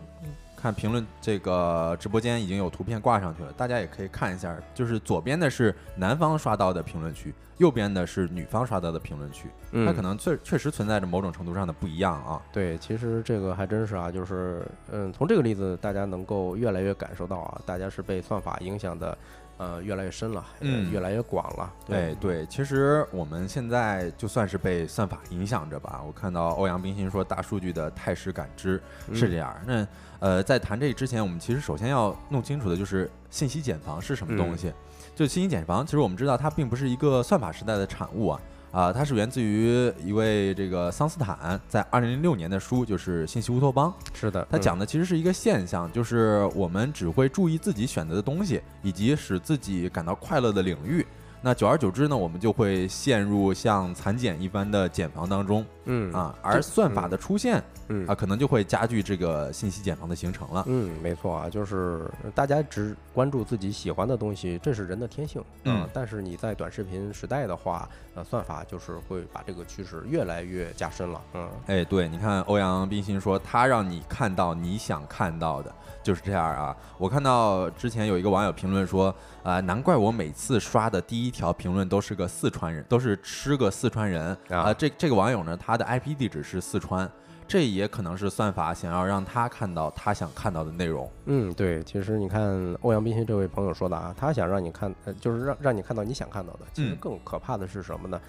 [0.59, 4.55] 看评论这个直播间已经有图片挂上去了，大家也可以看一下。
[4.73, 12.41] 就是左边的是男方刷到的评论区，右边的是女方刷到的评论区，它嗯可能确确实存在着某种程度上的不一样啊。
[12.51, 19.17] 对，其实这个还真是啊，就是嗯，从这个例子，大家能够越来越感受到啊，大家是被算法影响的，
[19.59, 20.45] 呃，越来越深了，
[20.89, 21.73] 越来越广了。
[21.85, 26.01] 对对，其实我们现在就算是被算法影响着吧。
[26.07, 28.81] 我看到欧阳冰心说，大数据的态势感知
[29.13, 29.53] 是这样。
[29.67, 29.85] 那
[30.19, 34.71] 呃，在谈这之前，我们其实首先要弄清楚的就是信息茧房是什么东西。
[35.13, 38.39] 就信息茧房，其实我们知道它并不是一个算法时代的产物啊。
[38.71, 43.91] 啊，它是源自于一位这个桑斯坦在二零零六年的书，就是《信息乌托邦》。
[44.19, 51.05] 是的，它嗯讲的其实是一个现象，就是我们只会注意自己选择的东西，以及使自己感到快乐的领域。
[51.41, 55.65] 那久而久之呢，我们就会陷入像蚕茧一般的茧房当中。
[55.91, 60.63] 嗯啊，而算法的出现嗯啊，可能就会加剧这个信息茧房的形成了。
[60.67, 65.43] 嗯，没错啊，就是大家只关注自己喜欢的东西，这是人的天性。
[65.65, 71.21] 嗯但是你在短视频时代的话，呃，算法就是会把这个趋势越来越加深了。
[71.33, 75.73] 嗯哎，对，你看欧阳冰心说，他让你看到你想看到的，
[76.03, 76.75] 就是这样啊。
[76.99, 87.09] 我看到之前有一个网友评论说，啊、难怪我每次刷的第一条评论都是个四川人，都是吃个四川人啊、啊这这个网友呢，他的 IP 地址是四川，
[87.47, 91.09] 这也可能是算法想要让他看到他想看到的内容。
[91.25, 96.59] 嗯，对，其实你看欧阳冰心这位朋友说的啊，他想让你看，呃，就是让让你看到你想看到的。
[96.73, 98.21] 其实嗯更可怕的是什么呢？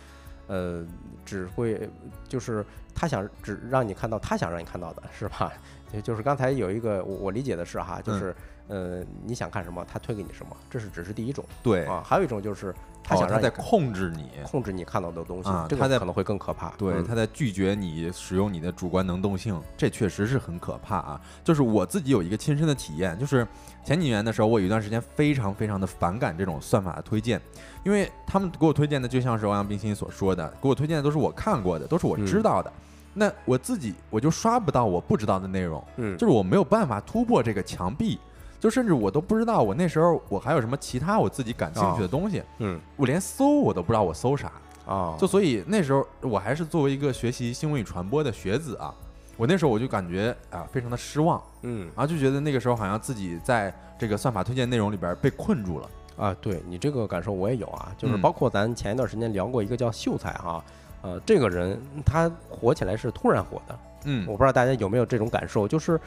[0.47, 0.85] 呃，
[1.25, 1.89] 只会
[2.27, 5.53] 就是他想只让你看到他想让你看到的，是吧？
[5.93, 8.35] 就就是刚才有一个我我理解的是哈，就是、
[8.71, 14.31] 呃你想看什么，他推给你什么，这是只是第一种对，啊，还有一种就是他哦他在想让你看控制你。
[14.45, 16.71] 控制你看到的东西，这啊他在个可能会更可怕。
[16.79, 21.21] 对，嗯他在拒绝你使用你的主观能动性，这确实是很可怕啊。
[21.43, 23.47] 就是我自己有一个亲身的体验，就是
[23.85, 27.41] 前几年的时候，我有一段时间非常非常的反感这种算法的推荐，
[27.85, 32.73] 因为他们给我推荐的就像是欧阳冰心所说的，给我推荐的都是我看过的，都是我知嗯道的。
[33.13, 38.19] 那我自己我就刷不到我不知道的内容，嗯，就是我没有办法突破这个墙壁，
[38.61, 44.53] 就甚至我都不知道我那时候我还有什么其他我自己感兴趣的东西，嗯我连搜我都不知道我搜啥。
[44.87, 48.93] 啊，就所以那时候我还是作为一个学习新闻与传播的学子啊，
[49.37, 55.89] 我那时候我就感觉啊非常的失望嗯啊，就觉得那个时候好像自己在这个算法推荐内容里边被困住了。
[56.17, 60.63] 啊，对你这个感受我也有啊，就是嗯包括咱前一段时间聊过一个叫秀才哈，
[61.03, 66.01] 呃，这个人他火起来是突然火的，嗯我不知道大家有没有这种感受，就是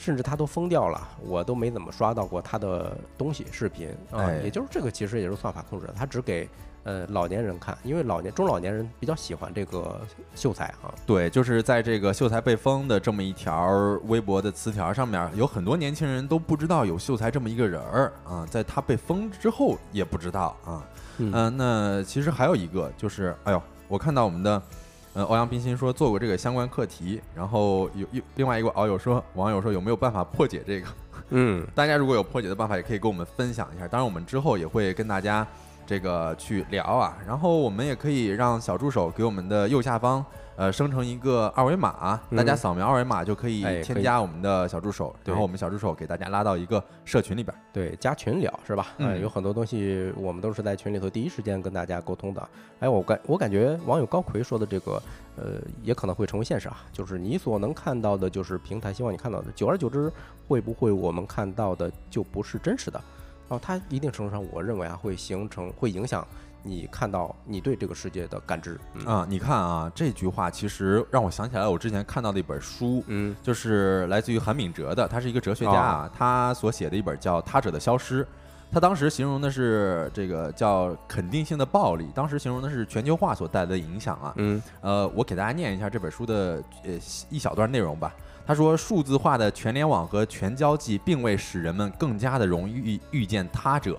[0.00, 4.40] 甚至他都封掉了，我都没怎么刷到过他的东西视频啊，哎。
[4.44, 6.48] 也就是这个其实也是算法控制的，他只给
[6.84, 10.00] 呃老年人看，因为老年中老年人比较喜欢这个
[10.34, 13.68] 秀才啊，对，就是在这个秀才被封的这么一条
[14.06, 20.82] 微博的词条上面，有很多年轻人都不知道有秀才这么一个人儿啊，在他被封之后也不知道啊。
[21.18, 21.30] 嗯。
[21.34, 24.62] 嗯、那其实还有一个就是，哎呦，我看到我们的
[25.12, 30.86] 呃欧阳冰心说做过这个相关课题，然后有有另外一个网友说，网友说有没有办法破解这个？
[31.30, 33.86] 嗯 大家如果有破解的办法，也可以跟我们分享一下。
[33.88, 35.46] 当然，我们之后也会跟大家
[35.86, 37.16] 这个去聊啊。
[37.26, 40.24] 然后我们也可以让小助手给我们的右下方
[40.60, 47.56] 呃生成一个二维码，大家嗯扫描二维码就可以添加我们的小助手，对然后我们小助手给大家拉到一个社群里边。
[47.72, 48.88] 对，加群聊是吧？
[48.98, 52.46] 嗯有很多东西我们都是在群里头第一时间跟大家沟通的。
[52.78, 55.02] 哎，我感我感觉网友高奎说的这个，
[55.36, 55.44] 呃，
[55.82, 56.84] 也可能会成为现实啊。
[56.92, 60.12] 就是你所能看到的，就是平台希望你看到的，久而久之，
[60.46, 63.02] 会不会我们看到的就不是真实的？
[63.48, 66.22] 哦，它一定程度上，我认为啊，会形成会影响
[66.62, 68.78] 你看到你对这个世界的感知。
[68.94, 78.24] 嗯啊，你看啊，这句话其实让我想起来我之前看到的一本书，嗯就是来自于韩敏哲的，他是一个哲学家哦啊，他所写的一本叫《他者的消失》。
[78.72, 84.32] 他当时形容的是这个叫肯定性的暴力，当时形容的是全球化所带来的影响啊。
[84.36, 86.92] 嗯呃，我给大家念一下这本书的呃
[87.28, 88.14] 一小段内容吧。
[88.46, 93.98] 他说，数字化的全联网和全交际并未使人们更加的容易遇遇见他者，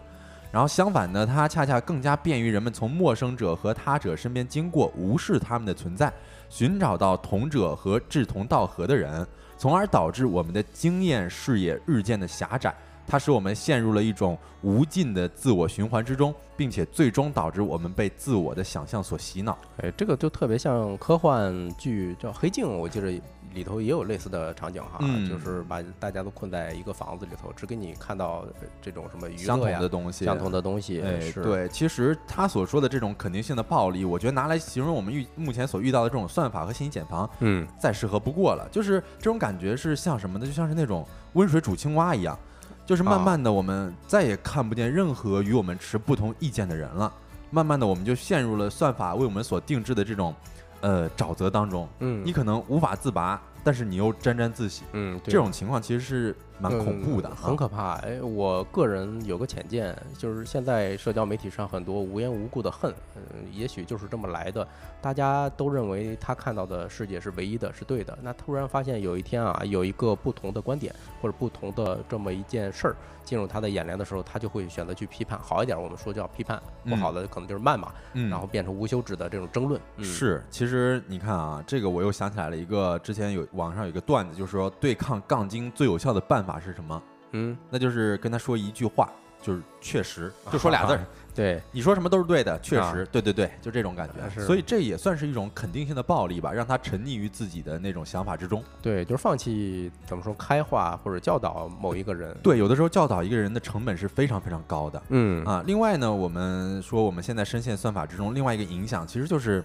[0.52, 6.12] 然后相反呢，它恰恰更加便于人们从陌生者和他者身边经过，无视他们的存在，
[6.50, 9.26] 寻找到同者和志同道合的人，
[9.58, 12.76] 从而导致我们的经验视野日渐的狭窄。
[13.08, 19.58] 它使我们陷入了一种无尽的自我循环之中，并且最终导致我们被自我的想象所洗脑。
[19.78, 23.12] 哎，这个就特别像科幻剧叫《黑镜》，我记得
[23.54, 31.04] 里头也有类似的场景哈，嗯就是把大家都困在一个房子里头，只给你看到呃这种什么娱相同乐呀、的东西，相同的东西。
[31.36, 38.68] 对，其实他所说的这种肯定性的暴力，我觉得拿来形容我们遇目前所遇到的这种算法和信息茧房，嗯，再适合不过了。
[38.72, 40.46] 就是这种感觉是像什么呢？
[40.46, 42.38] 就像是那种温水煮青蛙一样，
[42.86, 47.12] 就是慢啊慢的我们再也看不见任何与我们持不同意见的人了。
[47.54, 50.34] 慢慢的，我们就陷入了算法为我们所定制的这种
[50.82, 54.84] 呃沼泽当中，嗯，你可能无法自拔，但是你又沾沾自喜。
[54.92, 57.94] 嗯，这种情况其实是蛮恐怖的很可怕。
[58.00, 64.68] 哎，我个人有个浅见，就是现在社交媒体上很多无缘无故的恨，嗯，也许就是这么来的。
[65.02, 68.18] 大家都认为他看到的世界是唯一的，是对的。
[68.22, 75.40] 那突然发现有一天啊，有一个不同的观点或者不同的这么一件事儿进入他的眼帘的时候，他就会选择去批判。
[75.40, 79.82] 好一点，我们说叫批判；不好的可能就是谩骂，嗯然后变成无休止的这种争论。
[79.98, 87.02] 嗯、，是，其实你看啊，这个我又想起来了一个，之前有网上有一个段子，就是说对抗杠精最有效的办法是什么？
[87.32, 89.10] 嗯那就是跟他说一句话，
[89.42, 94.30] 就是确实，就说俩字儿，对，你说什么都是对的，确啊实，对对对，就这种感觉。
[94.30, 98.64] 是所以这也算是一种肯定性的暴力吧，让他沉溺于自己的那种想法之中。
[98.82, 102.36] 对，就是放弃怎么说开化或者教导某一个人。
[102.44, 105.02] 对，有的时候教导一个人的成本是非常非常高的。
[105.10, 109.64] 嗯啊，另外呢，我们说我们现在深陷算法之中，另外一个影响其实就是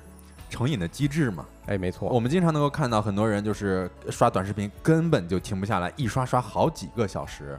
[0.49, 1.45] 成瘾的机制嘛。
[1.67, 7.59] 哎，没错，我们经常能够看到很多人就是刷短视频根本就停不下来，一刷刷好几个小时。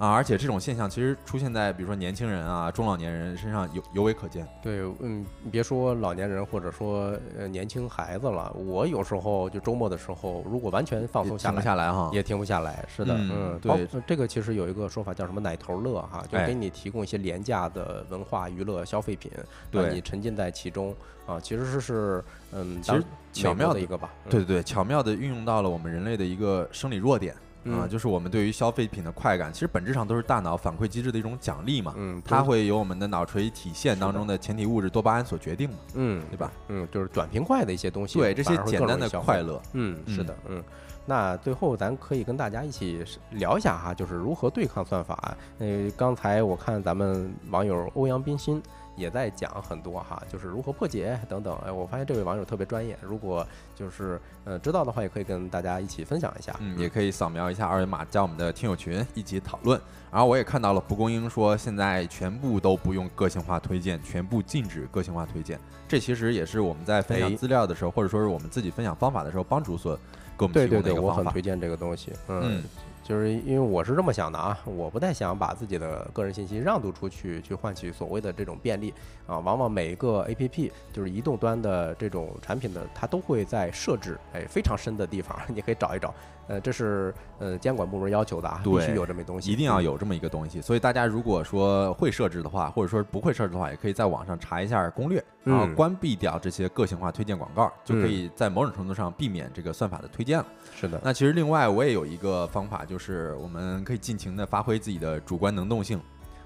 [0.00, 4.48] 啊，而且这种现象其实出现在比如说年轻人啊、中老年人身上尤尤为可见。
[4.62, 12.10] 对，嗯，你别说老年人或者说呃年轻孩子了，我有时候就周末的时候，如果完全放松下停不来，下来哈。
[12.14, 12.82] 也停不下来。
[12.88, 19.30] 是的，嗯嗯，对这个其实有一个说法叫什么“奶头乐”哈，就哎给你提供一些廉价的文化娱乐消费品，
[19.70, 20.96] 对让你沉浸在其中
[21.26, 31.94] 啊，其实是是嗯，其实巧妙的一个吧，嗯对对对，巧妙的运用到了我们人类的一个生理弱点啊，嗯就是我们对于消费品的快感，其实本质上都是大脑反馈机制的一种奖励嘛。
[31.96, 36.52] 嗯，它会由我们的脑垂体腺当中的前体物质多巴胺所决定嘛，嗯对吧？
[36.68, 40.62] 嗯，就是短平快的一些东西，对这些简单的快乐，嗯，是的，嗯。
[41.06, 43.02] 那最后咱可以跟大家一起
[43.32, 45.36] 聊一下哈，就是如何对抗算法。
[45.58, 48.62] 呃，刚才我看咱们网友欧阳冰心
[49.00, 51.56] 也在讲很多哈，就是如何破解等等。
[51.66, 56.54] 哎，我发现这位网友特别专业，如果就是呃知道的话，也可以跟大家一起分享一下。
[56.60, 59.80] 嗯，也可以扫描一下二维码加我们的听友群一起讨论。
[60.12, 65.58] 然后我也看到了蒲公英说，现在全部都不用个性化推荐，全部禁止个性化推荐。
[65.88, 69.96] 这其实也是我们在分享哎资料的时候，或者说是我们自己分享方法的时候，帮主所
[70.36, 71.20] 给我们对对对，提供的一个方法。
[71.20, 72.12] 我很推荐这个东西。
[72.28, 72.64] 嗯嗯，
[73.02, 78.94] 就是因为我是这么想的啊，我不太想把自己的个人信息让渡出去，去换取所谓的这种便利
[79.26, 79.38] 啊。
[79.38, 86.14] 往往每一个 APP 就是移动端的这种产品的，它都会在设置哎非常深的地方， 你可以找一找。
[86.50, 100.46] 呃，这是呃监管部门要求的啊，必须有这么一东西，一定要嗯有这么一个东西，所以大家如果说会设置的话，或者说不会设置的话，也可以在网上查一下攻略，然后嗯关闭掉这些个性化推荐广告，就可以在某种程度上避免这个算法的推荐了。
[100.74, 106.00] 是的，那其实另外我也有一个方法，就是我们可以尽情的发挥自己的主观能动性，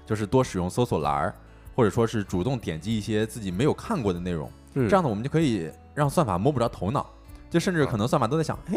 [0.05, 1.33] 就是多使用搜索栏儿，
[1.75, 7.09] 或者说是主动点击一些自己没有看过的内容，嗯这样呢，我们就可以让算法摸不着头脑，
[7.49, 8.75] 就甚至可能算法都在想，哎，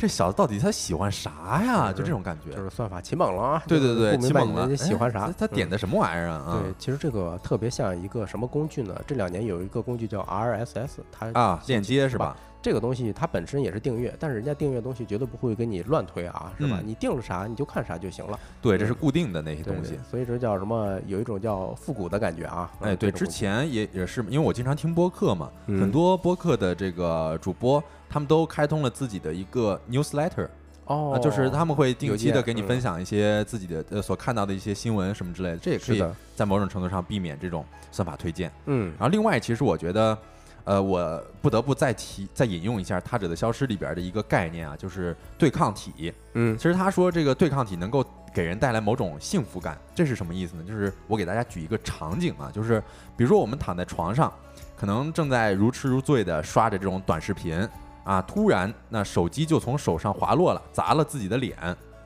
[0.00, 1.92] 这小子到底他喜欢啥呀？
[1.92, 2.56] 就这种感觉。
[2.56, 6.36] 就是算法起猛了啊，对对对，起猛了，喜欢啥哎，他他点嗯的什么玩意儿啊？
[6.46, 8.98] 啊对，其实这个特别像一个什么工具呢？
[9.06, 12.34] 这两年有一个工具叫 RSS，它啊，链接是吧？
[12.62, 16.78] 这个东西它本身也是订阅，但是人家订阅东西绝对不会给你乱推啊，是吧？
[16.80, 18.38] 嗯你定了啥你就看啥就行了。
[18.60, 19.98] 对，这是固定的那些东西。
[20.10, 20.98] 所以这叫什么？
[21.06, 22.70] 有一种叫复古的感觉啊。
[22.80, 30.48] 哎，对，之前也也是，因为我经常听播客嘛，嗯很多播客的这个主播，他们都开通了自己的一个 newsletter
[30.84, 38.50] 哦啊，，就是他们会定期的给你分享一些自己的呃所看到的一些新闻什么之类的，这也可以是，在某种程度上避免这种算法推荐。
[38.66, 40.16] 嗯然后另外，其实我觉得，
[40.70, 46.14] 呃，我不得不再提再引用一下《他者的消失》里边的一个概念啊，就是对抗体。
[46.34, 50.62] 嗯其实他说这个对抗体能够给人带来某种幸福感，这是什么意思呢？
[50.62, 52.80] 就是我给大家举一个场景啊，就是
[53.16, 54.32] 比如说我们躺在床上，
[54.76, 57.68] 可能正在如痴如醉的刷着这种短视频
[58.04, 61.58] 啊，突然那手机就从手上滑落了，砸了自己的脸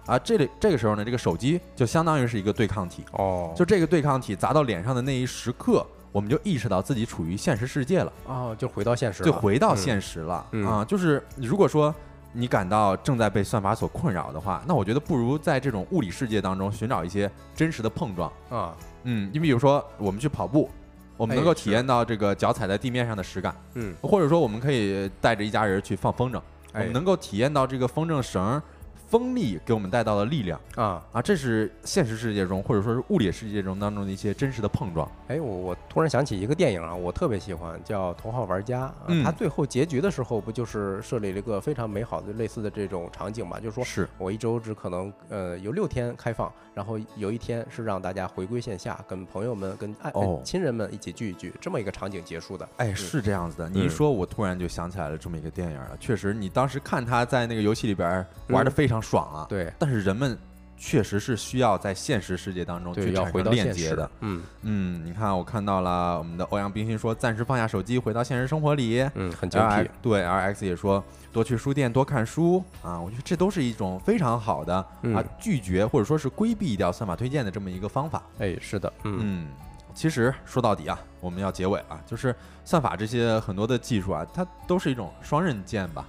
[0.06, 5.86] 啊，这里这个时候呢，这个手机就相当于是一个对抗体，哦，就这个对抗体砸到脸上的那一时刻。
[6.14, 10.84] 我们就意识到自己处于现实世界了，哦，就回到现实了，就回到嗯现实了、嗯啊！
[10.84, 11.92] 就是如果说
[12.32, 18.32] 你感到正在被算法所困扰的话，那我觉得不如在这种物理世界当中寻找一些真实的碰撞。
[18.48, 20.70] 啊，嗯，你比如说我们去跑步，
[21.16, 28.62] 我们哎能够体验到这个脚踩在地面上的实感，嗯，或者说我们可以带着一家人去放风筝，我哎们能够体验到这个风筝绳
[29.14, 35.08] 风力给我们带到的力量啊，啊，这是现实世界中或者说是物理世界中当中的一些真实的碰撞。
[35.28, 38.94] 哎，我我突然想起一个电影啊，我特别喜欢，叫《头号玩家》啊。
[39.06, 43.60] 嗯它最后结局的时候，不就是设立了一个非常美好的类似的这种场景嘛？
[43.60, 52.68] 就是说是，我一周只可能呃有六天开放，然后有一天是让大家回归线下，跟朋友们、跟爱、哦亲人们一起聚一聚，这么一个场景结束的。
[52.78, 53.68] 哎，是这样子的。
[53.68, 55.96] 你一嗯说，我突然就想起来了这么一个电影了。
[56.00, 59.46] 确实，你当时看他在那个游戏里边玩的嗯非常爽啊。
[59.48, 60.36] 对但是人们
[60.76, 64.10] 确实是需要在现实世界当中，去产生要回到链接的。。
[64.20, 69.00] 嗯嗯，你看，我看到了我们的欧阳冰心说，暂时放下手机，回到现实生活里。
[69.14, 69.90] 嗯，很精 R 辟。
[70.02, 71.02] 对，R X 也说
[71.32, 78.22] 多去书店多看书啊，我觉得这都是一种非常好的啊嗯拒绝或者说是规避掉算法推荐的这么一个方法。
[78.38, 79.46] 哎，是的，嗯嗯，
[79.94, 82.34] 其实说到底啊，我们要结尾了，就是
[82.64, 86.04] 算法这些很多的技术啊，它都是一种双刃剑吧。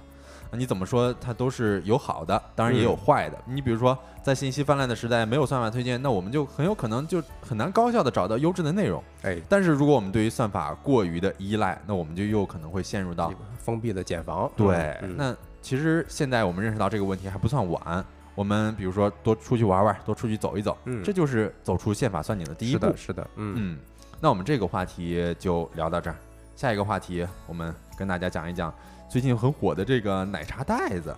[0.58, 3.38] 你怎么说它都是有好的，当然也有嗯坏的。
[3.46, 9.02] 你比如说，在信息泛滥的时代，没有算法推荐，那我们就很有可能就很难高效的找到优质的内容。
[9.22, 14.98] 哎，但是如果我们对于算法过于的依赖，那我们就又可能会陷入到封闭的茧房，对。
[15.02, 18.04] 嗯那其实现在我们认识到这个问题还不算晚。
[18.36, 22.96] 我们比如说多出去玩玩，多出去走一走，嗯这就是走出宪法算你的第一步是的，。
[22.96, 23.78] 是的，嗯，嗯，
[24.20, 26.16] 那我们这个话题就聊到这儿。
[26.54, 28.72] 下一个话题，我们跟大家讲一讲
[29.08, 31.16] 最近很火的这个奶茶袋子。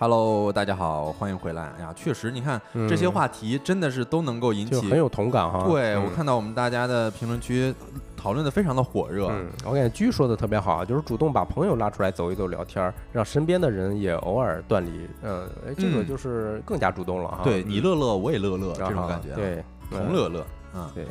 [0.00, 1.72] Hello，大家好，欢迎回来。
[1.76, 5.64] 哎呀，确实，你看、这些嗯话题真的是都能够引起就很有同感哈。
[5.66, 7.74] 对，嗯我看到我们大家的评论区
[8.16, 9.26] 讨论的非常的火热。
[9.26, 17.40] 嗯，我感觉居说的特别好啊，就是主动把朋友拉出来走一走聊天，让身边的人也偶尔断离，嗯，哎，这个嗯就是更加主动了哈。
[17.42, 21.06] 对嗯你乐乐，我也乐乐，这种感觉、啊，，对，嗯，同乐乐，啊、对，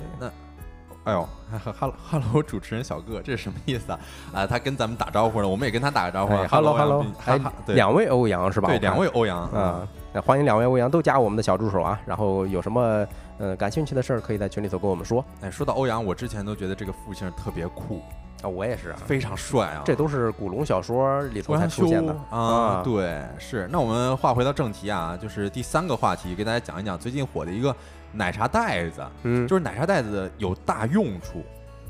[1.07, 3.99] 哎呦，哈哈哈喽，主持人小哥，这是什么意思啊？
[4.33, 6.33] 啊，他跟咱们打招呼呢，我们也跟他打个招呼。
[6.33, 8.67] 哎，hello hello，哎哈哈，，对，两位欧阳是吧？
[8.67, 15.23] 对两位欧阳，啊，那欢迎两位欧阳都加我们的小助手啊，然后有什么呃感兴趣的事儿，可以在群里头跟我们说。
[15.39, 18.01] 哎，说到欧阳，我之前都觉得这个复姓特别酷，
[18.41, 19.83] 啊，我也是啊，非常帅啊。
[19.85, 22.13] 这都是古龙小说里头才出现的。
[22.29, 23.65] 啊，对，是。
[23.71, 27.73] 那我们话回到正题啊，就是第三个话题，给大家讲一讲最近火的一个
[28.11, 31.43] 奶茶袋子，嗯，就是奶茶袋子有大用处。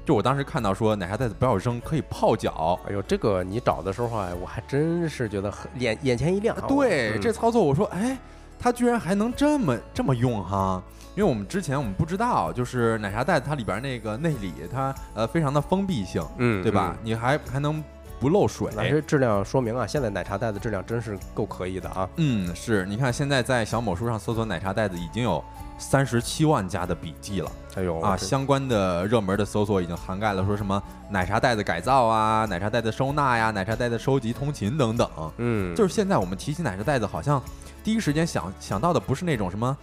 [0.06, 2.80] 就我当时看到说奶茶袋子不要扔，可以泡脚。
[2.88, 6.64] 哎呦，这个你找的时候啊，我还真是觉得很眼眼前一亮啊。
[6.68, 8.18] 对，嗯这操作我说，哎，
[8.58, 10.82] 它居然还能这么这么用哈。
[11.14, 16.96] 因为我们之前我们不知道，就是奶茶袋子它里边那个内里它呃非常的封闭性，嗯，对吧？
[17.04, 17.84] 你还还能
[18.20, 22.08] 不漏水，那这质量说明啊，现在奶茶袋子质量真是够可以的啊。
[22.16, 25.44] 嗯，是你看现在在小某书上搜索奶茶袋子已经有
[25.78, 35.10] 三十七万家的笔记了哎呦啊，相关的热门的搜索已经涵盖了说什么奶茶袋子改造啊、奶茶袋子收纳呀、奶茶袋子收集通勤等等。
[35.38, 37.42] 嗯，就是现在我们提起奶茶袋子，好像
[37.84, 39.78] 第一时间想想到的不是那种什么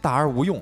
[0.00, 0.60] 大而无用，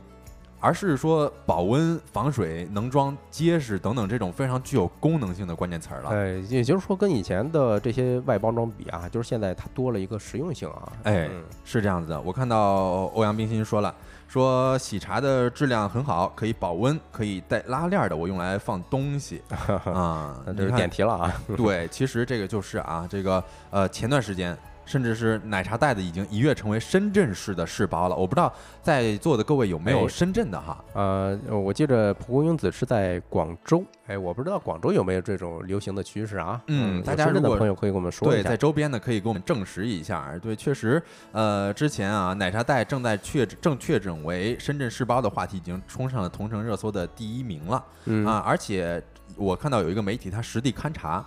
[0.59, 6.11] 而是说保温、防水、能装、结实等等这种非常具有功能性的关键词儿了。
[6.11, 10.93] 哎，也就是说跟以前的这些外包装比啊，就是现在它多了一个实用性啊。
[11.05, 13.95] 哎嗯是这样子的，我看到欧阳冰心说了，
[14.33, 19.43] 说喜茶的质量很好，可以保温，可以带拉链的，我用来放东西
[19.85, 20.41] 啊。
[20.47, 21.35] 那这是点题了啊。
[21.55, 28.16] 对，其实这个就是啊，这个呃，前段时间甚至是奶茶袋子已经一跃成为深圳市的市包了。
[28.16, 30.85] 我不知道在座的各位有没有哎深圳的哈？
[30.95, 36.61] 呃，我记着蒲公英子是在广州，哎，我不知道广州有没有这种流行的趋势啊？
[36.68, 38.57] 嗯大家深圳的如果朋友可以跟我们说对，一下在。
[38.57, 40.39] 周边呢可以给我们证实一下。
[40.41, 41.03] 对，确实，
[41.33, 47.85] 呃，之前啊，奶茶袋正在确正确诊为深圳市包的话题已经冲上了同城热搜的第一名了。
[48.05, 49.03] 嗯啊，而且
[49.37, 51.26] 我看到有一个媒体他实地勘察，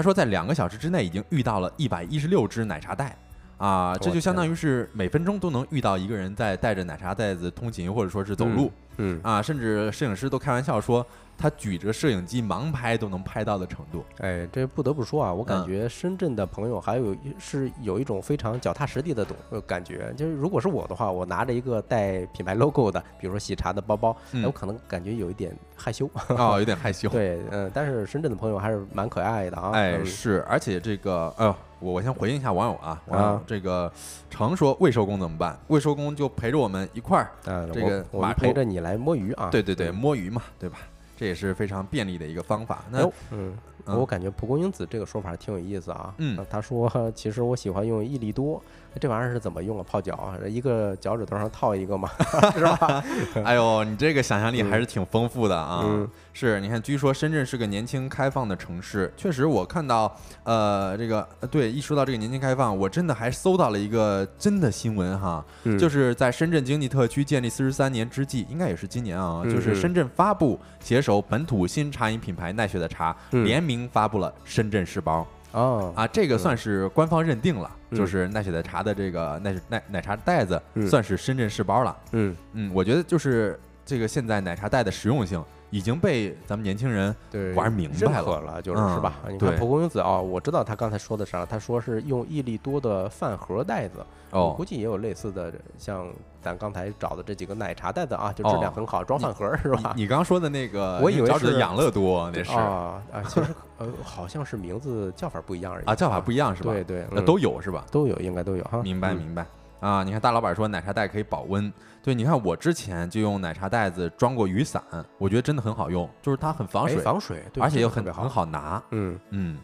[0.00, 3.14] 他说在两个小时之内已经遇到了一百一十六只奶茶袋。
[3.60, 11.06] 啊，这就相当于是每分钟都能遇到一个人在带着奶茶袋子通勤，或者说是走路、嗯，啊，甚至摄影师都开玩笑说，
[11.36, 14.02] 他举着摄影机盲拍都能拍到的程度。
[14.20, 20.10] 哎，这不得不说啊，我感嗯觉深圳的朋友还有一是有一种非常脚踏实地的懂呃感觉。
[20.16, 26.08] 就是如果是我的话，我拿着一个带品牌 logo 的，比如说喜茶的包包，我可能感觉有一点害羞。
[26.28, 27.10] 哦，有点害羞。
[27.10, 29.72] 对，嗯，但是深圳的朋友还是蛮可爱的啊。
[29.74, 33.90] 哎，嗯是，而且这个，哎呦，我我先回应一下网友啊，网友啊这个
[34.30, 35.58] 常说未收工怎么办？
[35.68, 39.48] 未收工就陪着我们一块儿，嗯，这个我们陪着你来摸鱼啊。
[39.50, 40.78] 对对对，嗯摸鱼嘛，对吧？
[41.16, 42.82] 这也是非常便利的一个方法。
[42.90, 43.54] 那哎，嗯，
[43.86, 46.14] 嗯我感觉蒲公英子这个说法挺有意思啊。
[46.18, 48.62] 嗯呃他说 其实我喜欢用益力多，
[48.98, 49.84] 这玩意儿是怎么用啊？
[49.88, 52.08] 泡脚啊，一个脚趾头上套一个嘛，
[52.56, 53.04] 是吧？
[53.44, 55.82] 哎呦，你这个想象力还是挺丰富的啊！
[55.84, 81.96] 嗯是，你看，据说深圳是个年轻开放的城市，确实，我看到，呃，这个，呃对，一说到这个年轻开放，我真的还搜到了一个真的新闻哈，嗯就是在深圳经济特区建立四十三年之际，应该也是今年啊，嗯就是嗯深圳发布携手本土新茶饮品牌奈雪的茶，嗯联名发布了深圳市包哦，啊，这个算是官方认定了，嗯就是奈雪的茶的这个奈雪奶奶茶袋子嗯算是深圳市包了。
[82.12, 88.24] 嗯，嗯，我觉得就是这个现在奶茶袋的实用性已经被咱们年轻人对，玩明白了。
[88.24, 89.14] 可了，就是嗯是吧？
[89.28, 96.06] 你看对蒲公英子啊，我知道他刚才说的啥了，他说是用益力多的饭盒袋子，我哦估计也有类似的，像
[96.42, 99.92] 咱刚才找的这几个奶茶袋子啊，就质量哦很好，装饭盒是吧？
[99.94, 106.72] 你你刚说的那个，我以为是养乐多，那是啊啊，其实呃好像是名字叫法不一样而已啊，叫法不一样是吧？
[106.72, 107.84] 对对，那嗯都有是吧？
[107.90, 108.78] 都有，应该都有哈。
[108.82, 109.46] 明白嗯明白。
[109.80, 111.72] 啊，你看大老板说奶茶袋可以保温，
[112.02, 114.82] 对，你看我之前就用奶茶袋子装过雨伞，
[115.16, 119.58] 我觉得真的很好用，就是它很防哎水，防水，对而且又很很好拿，嗯，嗯。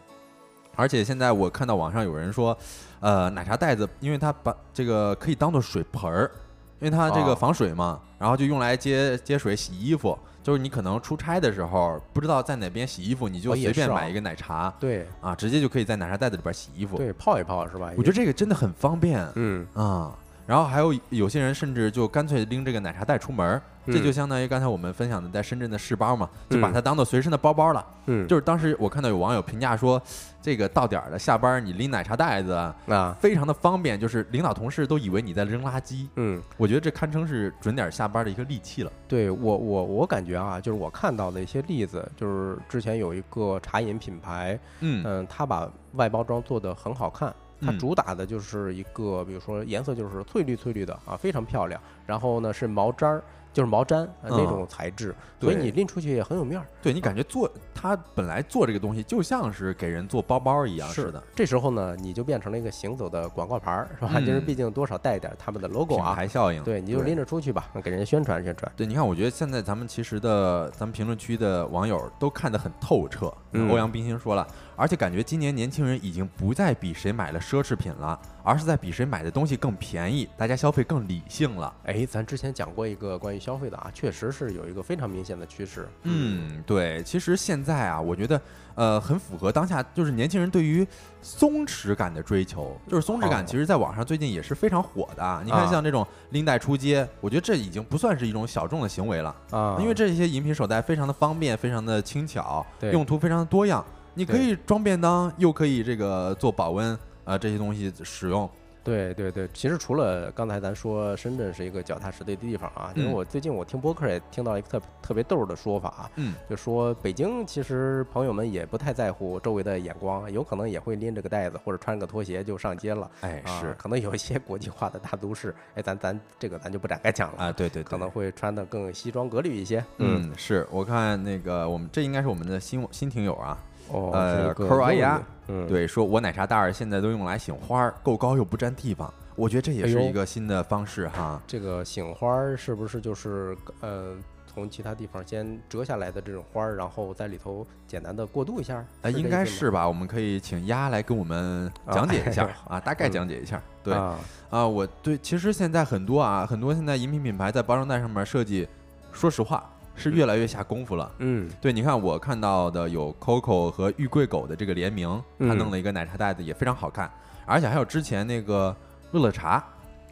[0.75, 2.55] 而且现在我看到网上有人说，
[2.99, 6.31] 呃，奶茶袋子，因为它把这个可以当做水盆儿，
[6.79, 10.17] 因为它这个哦防水嘛，然后就用来接接水洗衣服。
[10.43, 16.95] 就是你可能出差的时候不知道在哪边洗衣服，你就随便买一个奶茶对啊，直接就可以在奶茶袋子里边洗衣服。
[16.95, 17.91] 对，泡一泡是吧？
[17.97, 20.13] 我觉得这个真的很方便嗯，啊。
[20.47, 27.85] 然后还有有些人甚至就干脆拎这个奶茶袋出门儿，这嗯就相当于刚才我们分享的在深圳的试包嘛，就把嗯它当做随身的包包了。
[28.05, 30.01] 嗯，就是当时我看到有网友评价说，
[30.41, 32.53] 这个到点儿了，下班你拎奶茶袋子
[32.87, 36.07] 啊，非常的方便，就是领导同事都以为你在扔垃圾。
[36.15, 38.91] 嗯，我觉得这堪称是准点下班的一个利器了。
[39.05, 47.33] 对我我我感觉啊，就是我看到的一些例子，就是之前有一个茶饮品牌，嗯嗯，它把外包装做得很好看。
[47.61, 51.79] 它嗯主打的就是一个，比如说颜色就是翠绿翠绿的啊，非常漂亮。
[52.05, 56.65] 然后呢是毛毡儿，就是毛毡、呃那嗯种材质，所以你拎出去也很有面儿。
[56.81, 64.19] 对你感觉做它本来做这个东西就像是给人做包包一样是似的，这时候呢，你就变成了一个行走的广告牌儿，是吧？
[64.21, 66.13] 就是嗯毕竟多少带一点他们的 logo 品啊。
[66.13, 66.63] 牌效应。
[66.63, 68.71] 对，你就拎着出去吧，给人家宣传宣传。
[68.77, 73.33] 对，你看，我觉得现在咱们其实的咱们评论区的网友都看得很透彻。
[73.51, 74.47] 嗯欧阳冰心说了，
[74.77, 81.73] 而且感觉今年年轻人已经不再比谁买了奢侈品了，而是在比谁买的东西更便宜，大家消费更理性了。
[81.83, 85.89] 哎，咱之前讲过一个关于消费的啊，确实是有一个非常明显的趋势。
[86.03, 88.39] 嗯，对，其实现在啊，我觉得
[88.75, 90.87] 呃很符合当下就是年轻人对于
[91.23, 92.79] 松弛感的追求。
[92.87, 95.41] 就是松弛感，哦其实在网上最近也是非常火的啊。
[95.43, 99.35] 你看啊像这种拎袋出街，我觉得这已经不算是一种小众的行为了。
[99.49, 103.83] 啊，因为这些饮品手袋非常的方便，非常的轻巧，用途非常的多样。
[104.17, 108.49] 你可以装便当，又可以这个做保温啊、这些东西使用。
[108.83, 123.11] 对对对，其实除了刚才咱说深圳是一个脚踏实地的地方啊，因为嗯我最近我听播客也听到一个特特别逗的说法啊，嗯，就说北京其实朋友们也不太在乎周围的眼光，有可能也会拎着个袋子或者穿个拖鞋就上街了。
[123.19, 129.83] 哎，啊是可能有一些国际化的大都市，哎，咱咱这个咱就不展开讲了啊，，对对对，可能会穿的更西装革履一些。
[129.97, 133.61] 嗯，是我看那个我们这应该是我们的新新听友啊，
[133.91, 139.11] 哦，呃是一个扣儿阿丫用的，嗯，对，说我奶茶袋儿现在都用来醒花儿，够高又不占地方。
[139.35, 141.39] 我觉得这也是一个新的方式哈。
[141.45, 144.15] 这个醒花儿是不是就是呃
[144.47, 148.83] 从其他地方先折下来的这种花儿，然后在里头简单的过渡一下？
[149.03, 149.87] 呃，应该是吧？
[149.87, 153.61] 我们可以请丫来跟我们讲解 一下啊，大概嗯讲解一下。
[153.83, 154.17] 对，啊，
[154.49, 158.67] 啊，我对，其实现在很多啊，很多现在饮品品牌在包装袋上面设计，
[159.11, 161.11] 说实话是越来越下功夫了。
[161.17, 167.11] 嗯对，你看我看到的有 COCO 和玉桂狗的这个联名，它嗯弄了一个奶茶袋子，也非常好看，
[167.45, 168.73] 而且还有之前那个
[169.11, 169.63] 乐乐茶，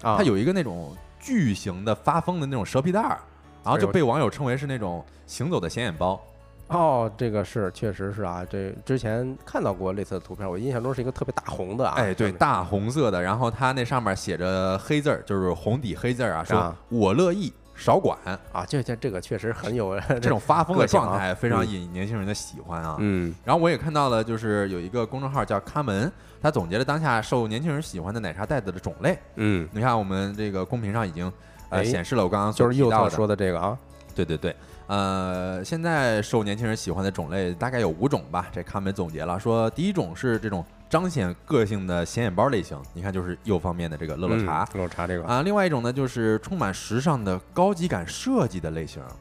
[0.02, 3.20] 啊，它有一个那种巨型的发疯的那种蛇皮袋儿，
[3.64, 6.20] 然后就被网友称为是那种行走的显眼包。
[6.68, 18.18] 哦，这个是确实是啊，这之前看到过类似的图片，我印象中是一个特别大红的啊，哎，对，大红色的，然后它那上面写着黑字儿，就是红底黑字儿啊，说啊我乐意，少管。
[18.52, 22.96] 啊，这这这个确实很有 这种发疯的状态非常嗯引年轻人的喜欢啊。
[23.00, 26.12] 嗯然后我也看到了，就是有一个公众号叫看门，
[26.42, 29.18] 他总结了当下受年轻人喜欢的奶茶袋子的种类。
[29.36, 31.32] 嗯，你看我们这个公屏上已经
[31.70, 33.78] 呃哎显示了我刚刚所就是提到的，右侧说的这个啊，
[34.16, 34.56] 对对对。
[34.88, 38.48] 呃，现在受年轻人喜欢的种类大概有五种吧。
[38.52, 44.64] 这看门总结了，说第一种是这种彰显个性的显眼包类型，你看就是右方面的这个乐乐茶。
[44.72, 45.26] 嗯乐乐茶这个。
[45.26, 49.12] 啊，另外一种呢，就是充满时尚的高级感设计的类型，啊。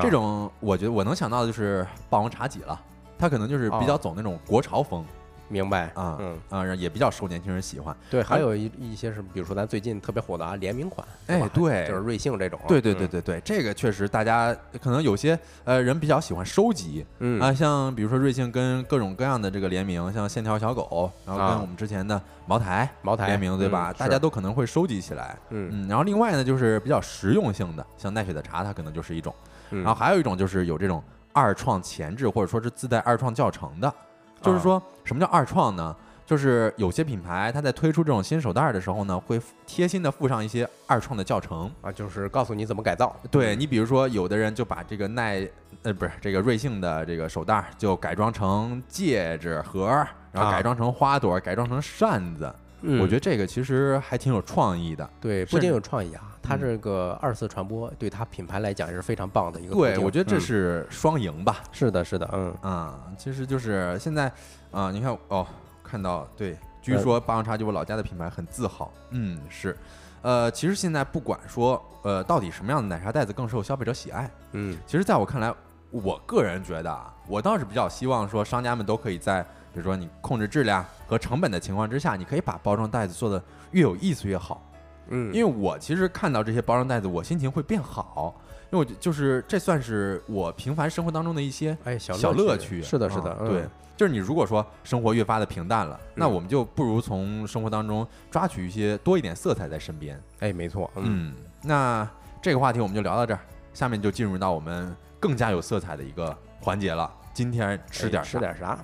[0.00, 2.80] 这种我觉得我能想到的就是霸王茶几了，
[3.18, 5.04] 它可能就是比较走那种国潮风
[5.48, 7.94] 明白啊嗯，啊，也比较受年轻人喜欢。
[8.10, 23.92] 对，还有一一些是，比如说咱最近特别火的啊联名款，哎对就是瑞幸这种啊，对对对对对，这个确实大家可能有些呃人比较喜欢收集嗯，啊，嗯，像比如说瑞幸跟各种各样的这个联名，像线条小狗，然后啊跟我们之前的茅台茅台联名，对吧？
[23.92, 25.36] 嗯大家都可能会收集起来。
[25.50, 29.34] 嗯嗯，然后另外呢，就是比较实用性的，像奈雪的茶，它可能就是一种。
[29.70, 33.94] 嗯，然后还有一种就是有这种二创前置，或者说是自带二创教程的。
[34.42, 35.94] 就是啊说什么叫二创呢？
[36.24, 41.70] 就是有些品牌它在推出这种新手袋的时候呢，会贴心的附上一些二创的教程。
[41.82, 45.46] 啊，就是告诉你怎么改造，对你，比如说有的人就把这个耐
[45.82, 52.50] 呃不是这个瑞幸的这个手袋儿就改装成戒指盒儿，然后啊改装成花朵，改装成扇子。
[52.82, 53.00] 嗯。
[53.00, 55.08] 我觉得这个其实还挺有创意的。
[55.20, 60.40] 对，不仅有创意啊，它嗯这个二次传播对它品牌来讲也是非常棒的一个对，我觉得这嗯。
[60.40, 61.62] 是双赢吧。
[61.72, 64.30] 是的，是的，嗯，啊、其实就是现在
[64.70, 65.46] 啊、你看哦，
[65.82, 67.02] 看到对，据呃。
[67.02, 69.76] 说霸王茶就我老家的品牌很自豪，嗯，是，
[70.22, 74.78] 呃，其实现在不管说呃到底什么样的奶茶袋子更受消费者喜爱，嗯。
[74.86, 75.54] 其实在我看来，
[75.90, 84.62] 我个人觉得啊，我倒是比较希望说商家们都可以在比如说你控制质量和成本的情况之下，你可以把包装袋子做的越有意思越好。
[85.08, 88.34] 嗯，因为我其实看到这些包装袋子，我心情会变好，
[88.70, 92.80] 因为我就就是这算是我平凡生活当中的一些哎小小乐乐趣。
[92.80, 93.64] 是的，是的对，
[93.96, 100.18] 就是你如果说生活越发的平淡了，那嗯我们就不如从生活当中抓取一些多一点色彩在身边。
[100.38, 102.08] 哎，没错，嗯，嗯，那
[102.40, 103.40] 这个话题我们就聊到这儿，
[103.74, 107.12] 下面就进入到我们更加有色彩的一个环节了。
[107.34, 108.38] 今天吃点哎吃？
[108.38, 108.78] 点啥？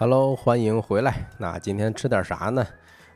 [0.00, 1.28] Hello，欢迎回来。
[1.36, 2.66] 那今天吃点啥呢？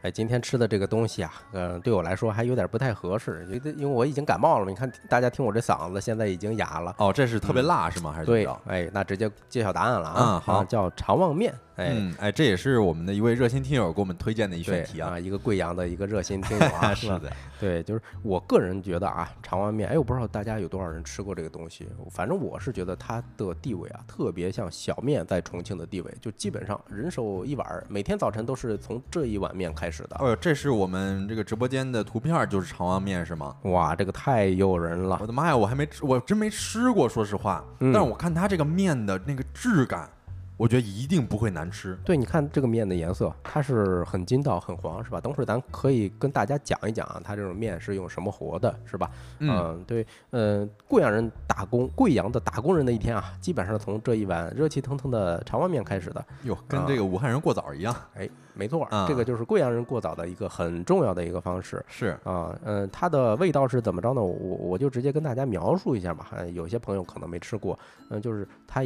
[0.04, 4.68] 哎，今天吃的这个东西啊，呃，对我来说还有点不太合适，因为因为我已经感冒了。
[4.68, 6.94] 你看，大家听我这嗓子，现在已经哑了。
[6.98, 8.12] 哦，这是特别辣是吗？
[8.12, 10.14] 还是怎么对着？，哎，那直接揭晓答案了啊！
[10.18, 11.54] 嗯好啊叫肠旺面。
[11.76, 15.12] 哎，嗯，哎，这也是我们的一位热心听友给我们推荐的一对选题啊。
[15.12, 30.16] 啊，一个贵阳的一个热心 听友啊，是的，对，就是我个人觉得啊，肠旺面，哎，我不知道大家有多少人吃过这个东西，反正我是觉得它的地位啊，特别像小面在重庆的地位，就基本上人手一碗，每天早晨都是从这一碗面开始的。
[30.18, 33.54] 哦呦，这是我们这个直播间的图片，就是肠旺面是吗？
[33.62, 37.64] 哇，这个太诱人了我，的妈呀，我还没吃，我真没吃过，说实话。
[37.80, 40.08] 嗯但是我看它这个面的那个质感，
[40.56, 41.98] 我觉得一定不会难吃。
[42.04, 45.20] 对，你看这个面的颜色，它是很筋道、很黄，是吧？
[45.20, 49.10] 等会儿咱可以跟大家讲一讲啊，它这种面是用什么和的，是吧？
[49.40, 56.24] 嗯，对，嗯，贵阳人打工，贵阳的打工人的一天啊，基本上从这一碗热气腾腾的肠旺面开始的。
[56.44, 57.94] 哟，跟这个武汉人过早一样。
[58.14, 61.84] 哎，没错这个就是贵阳人过早的一个很重要的一个方式。
[61.88, 64.22] 是，啊，嗯，它的味道是怎么着呢？
[64.22, 66.28] 我我就直接跟大家描述一下吧。
[66.30, 67.76] 呃有些朋友可能没吃过，
[68.10, 68.84] 嗯，就是它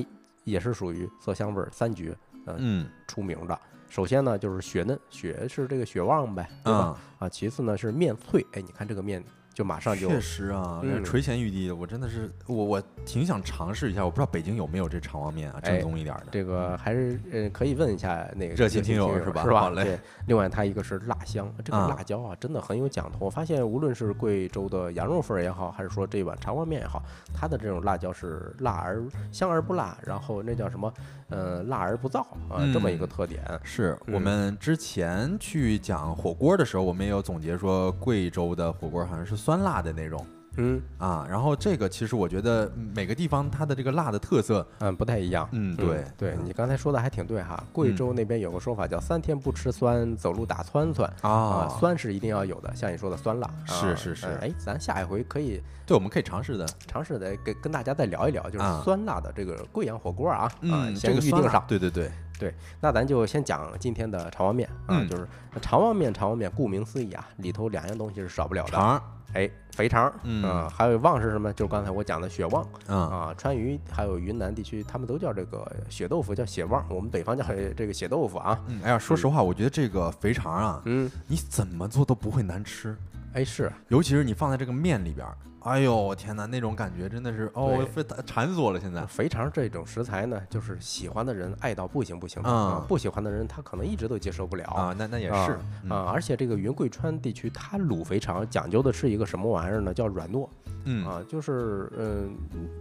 [0.48, 3.58] 也是属于色香味儿三绝嗯出名的。
[3.88, 6.78] 首先呢，就是血嫩，血是这个血旺呗，对吧？
[6.78, 9.24] 啊，啊，其次呢是面脆，哎，你看这个面
[9.58, 16.26] 就马上就确实啊，嗯垂涎欲滴的，我真的是我我挺想尝试一下，我不知道北京有没有这肠旺面啊，正哎宗一点的。
[16.30, 19.60] 这个还是呃可以问一下那个热心听友友是吧是吧？
[19.62, 19.98] 好嘞对，
[20.28, 23.26] 另外它一个是辣香，这个啊辣椒啊真的很有讲头。
[23.26, 27.02] 我发现无论是贵州的羊肉粉儿也好，还是说这碗肠旺面也好，
[27.34, 29.02] 它的这种辣椒是辣而
[29.32, 30.94] 香而不辣，然后那叫什么
[31.30, 33.42] 呃辣而不燥啊、这么一个嗯特点。
[33.64, 40.26] 是我嗯们之前去讲火锅的时候，我们也有总结说，贵州的火锅好像是酸辣的那种
[40.58, 41.26] 嗯啊。
[41.26, 45.48] 然后这个其实我觉得每个地方它的这个辣的特色，嗯，不太一样。
[45.52, 47.64] 嗯，嗯对对你刚才说的还挺对哈。
[47.72, 53.48] 贵嗯州那边有个说法叫“三天不吃酸，走路打窜窜”啊，啊，酸是一定要有的，像你说的酸辣。
[53.48, 56.66] 啊是是是呃哎，咱下一回可以对，我们可以尝试的。
[56.86, 61.64] 尝试的跟跟大家再聊一聊，就是啊酸辣的这个贵阳火锅啊，啊，嗯，先预定上。
[61.66, 65.26] 对对对，对那咱就先讲今天的肠旺面啊，嗯就是
[65.62, 69.02] 肠旺面，肠旺面顾名思义啊，里头两样东西是少不了的，
[69.34, 71.52] 哎，肥肠，嗯啊还有旺是什么？
[71.52, 77.44] 就是刚才我讲的血旺嗯，啊，川渝还有云南地区，他们都叫这个血豆腐叫血旺，我们北方叫
[77.76, 82.96] 这个血豆腐啊，嗯，哎呀，说实话，我觉得这个肥肠啊，嗯，你怎么做都不会难吃，
[83.34, 85.36] 哎是，尤其是你放在这个面里边儿，
[85.68, 87.86] 哎呦天哪，那种感觉真的是哦，
[88.24, 88.80] 馋死我了！
[88.80, 92.54] 现在，肥肠这种食材呢，就是喜欢的人爱到不行不行的嗯。
[92.54, 95.90] 啊，不喜欢的人他可能一直都接受不了啊，那那也啊是，嗯。
[95.90, 99.92] 啊，而且这个云贵川地区，它卤肥肠讲究的是一个什么玩意儿呢？
[99.92, 100.48] 叫软糯。
[100.84, 101.06] 嗯。
[101.06, 102.34] 啊，就是嗯、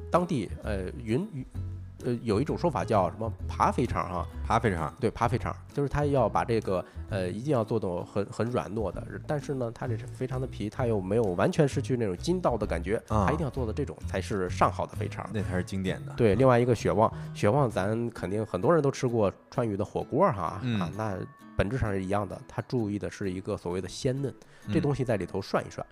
[0.09, 1.45] 当地呃云云
[2.07, 15.29] 呃有一种说法叫什么扒肥肠哈、扒肥肠，对，扒肥肠就是它要把这个呃一定要做到很很软糯的，但是呢，它这肥肠的皮它又没有完全失去那种筋道的感觉，啊它一定要做的这种才是上好的肥肠。
[15.33, 16.13] 那才是经典的。
[16.13, 21.17] 对，另外一个血旺，血旺咱肯定很多人都吃过川渝的火锅哈，嗯啊，那
[21.57, 24.33] 本质上是一样的，它注意的是一个所谓的鲜嫩，
[24.71, 25.85] 这嗯东西在里头涮一涮，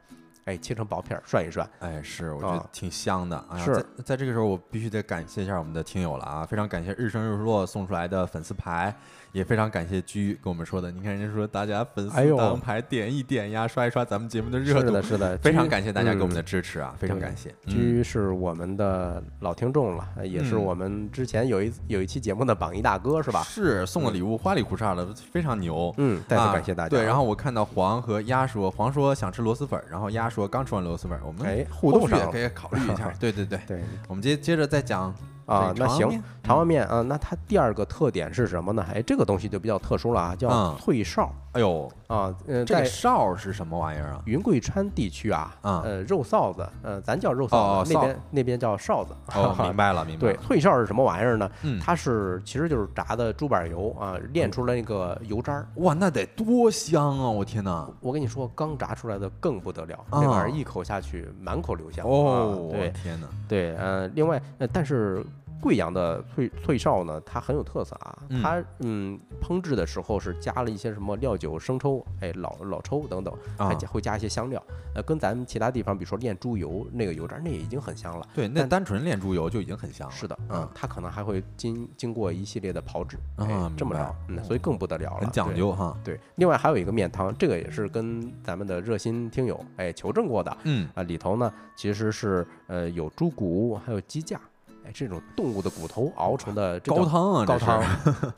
[0.46, 3.38] 哎，切成薄片儿涮一涮，哎，是，我觉啊得挺香的。
[3.50, 6.46] 哎呀，是在在这个时候，我必须得感谢一下我们的听友了啊！
[6.46, 8.96] 非常感谢日升日落送出来的粉丝牌，
[9.36, 10.90] 也非常感谢居跟我们说的。
[10.90, 17.50] 你看人家说大家粉丝哎呦当牌点一点呀，刷一刷咱们节目的热度是的，，是的，非常感谢大家给我们的嗯支持啊，非常感谢。
[17.66, 23.44] 嗯居是我们的老听众了，呃也是嗯我们之前有一有一期节目的榜一大哥是吧？
[23.44, 25.94] 是送的礼物花里胡哨的，非常牛。
[25.98, 26.90] 嗯，再次啊感谢大家。
[26.90, 33.12] 对，然后我看到黄和鸭说，黄说想吃螺蛳粉儿，然后鸭说刚吃完螺蛳粉儿，我们哎，互动上可以考虑一下。
[33.20, 35.14] 对对对，对，我们接接着再讲
[35.46, 38.86] 啊，那行，长安面啊，那它第二个特点是什么呢？
[38.94, 41.32] 哎，这个东西就比较特殊了啊，叫脆哨。
[41.54, 44.22] 哎呦啊，呃，这哨是什么玩意儿啊？
[44.26, 49.16] 云贵川地区啊，呃，肉臊子，呃，咱叫肉臊子，那边那边叫哨子。
[49.34, 50.34] 哦， 明白了，明白了。
[50.34, 51.50] 对，脆哨是什么玩意儿呢？
[51.82, 55.66] 它是其实就是炸的猪板油啊，炼出来那个油渣儿。
[55.76, 57.30] 哇，那得多香啊！
[57.30, 57.88] 我天哪！
[58.02, 62.06] 我跟你说，刚炸出来的更不得了，那玩意儿一口下去满口留香。
[62.06, 63.28] 哦，对，天哪！
[63.48, 65.26] 对，呃，另外，呃，但是。
[65.66, 68.16] 贵阳的脆脆哨呢，它很有特色啊。
[68.40, 74.62] 它嗯，烹制的时候是加了一些什么料酒、生抽，哎，老老抽等等，还加会加一些香料。
[74.94, 78.28] 呃，跟咱们其他地方，比如说炼猪油那个油渣，那也已经很香了。
[78.36, 80.14] 对，那单纯炼猪油就已经很香了。
[80.14, 85.98] 是的，嗯，它可能还会经经过一系列的炮制，哎，这么着，嗯，所以更不得了了，很讲究哈。
[86.04, 90.56] 对，另外还有一个面汤，这个也是跟咱们的热心听友哎求证过的。
[90.66, 94.40] 嗯啊，里头呢其实是呃有猪骨，还有鸡架。
[94.86, 97.84] 哎，这种动物的骨头熬成的高汤啊，高汤，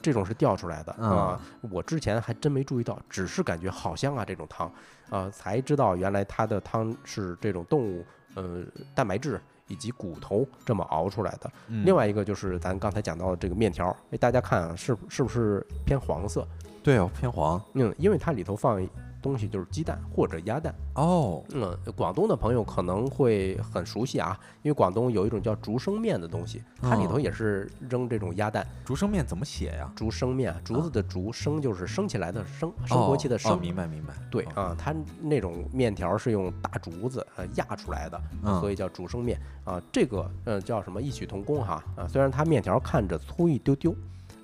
[0.02, 1.40] 这种是调出来的 啊。
[1.70, 4.72] 我之前还真没注意到，只是感觉好香啊，这种汤
[5.10, 8.64] 啊，才知道原来它的汤是这种动物呃
[8.96, 11.52] 蛋白质以及骨头这么熬出来的。
[11.68, 16.48] 另外一个就是咱刚才讲到的这个面条，哎，大家看啊，是是不是偏黄色？
[16.82, 17.62] 对哦，偏黄。
[17.74, 18.82] 嗯，因为它里头放。
[19.28, 28.66] 东西就是鸡蛋或者鸭蛋哦，嗯，广东的朋友可能会很熟悉啊，因为广东有一种叫竹升面的东西，它里头也是扔这种鸭蛋。
[28.86, 29.92] 竹升面怎么写呀？
[29.96, 33.60] 竹升面，竹子的竹，升就是升起来的升，升国旗的升。
[33.60, 34.14] 明白明白。
[34.32, 38.22] 对啊，它那种面条是用大竹子呃压出来的，
[38.62, 39.82] 所以叫竹升面啊。
[39.92, 43.94] 这个呃叫什么异曲同工哈啊，虽然它面条看着粗一丢丢。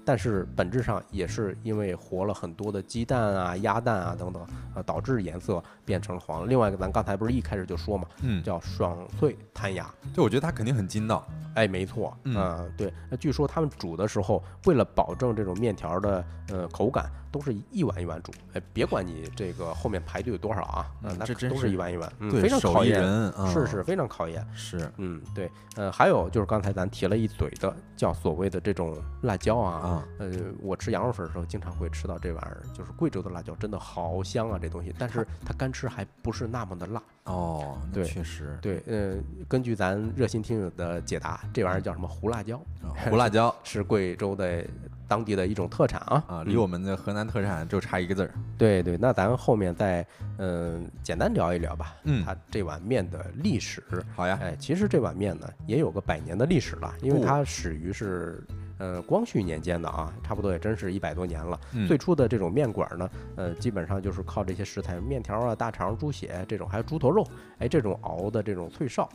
[0.05, 4.41] 但是本质上也是因为活了很多的鸡蛋啊、鸭蛋啊等等
[4.75, 6.47] 啊，导致颜色变成了黄。
[6.47, 9.89] 另外一个，咱刚才不是一开始就说嘛，嗯，叫爽脆弹牙。
[10.13, 11.27] 对，我觉得它肯定很筋道。
[11.55, 12.93] 哎，没错，嗯，对。
[13.09, 17.09] 那据说他们煮的时候，为了保证这种面条的呃口感。
[17.34, 30.31] 都是一碗一碗煮，哎，别管你这个后面排队有多少啊，嗯，那都是一碗一碗，嗯，非常考验人，是是非常考验，是，嗯，对，呃，还有就是刚才咱提了一嘴的，叫所谓的这种辣椒啊，呃，
[30.61, 39.15] 我吃羊肉粉的时候经常会吃到这玩意儿，就是贵州的辣椒真的好香啊，这东西，但是它干吃还不是那么的辣，哦，对，确实，对，呃，
[39.47, 42.61] 根据咱热心听友的解答，这玩意儿叫什么胡辣椒？
[43.09, 44.63] 胡辣椒 是贵州的。
[45.05, 48.32] 当地的一种特产啊啊，离我们的河南特产就差一个字儿。
[48.57, 50.03] 对对，那咱后面再
[50.38, 51.93] 嗯简单聊一聊吧。
[52.05, 53.84] 嗯，它这碗面的历史。
[54.15, 58.41] 好呀，哎，其实这碗面呢也有个百年的历史了，因为它始于是
[58.84, 61.57] 呃光绪年间的啊，差不多也真是一百多年了。
[61.88, 67.25] 最初的这种面馆呢，呃，基本上就是靠这些食材，面条啊、大肠、猪血这种，还有猪头肉，
[67.59, 69.07] 哎，这种熬的这种脆哨。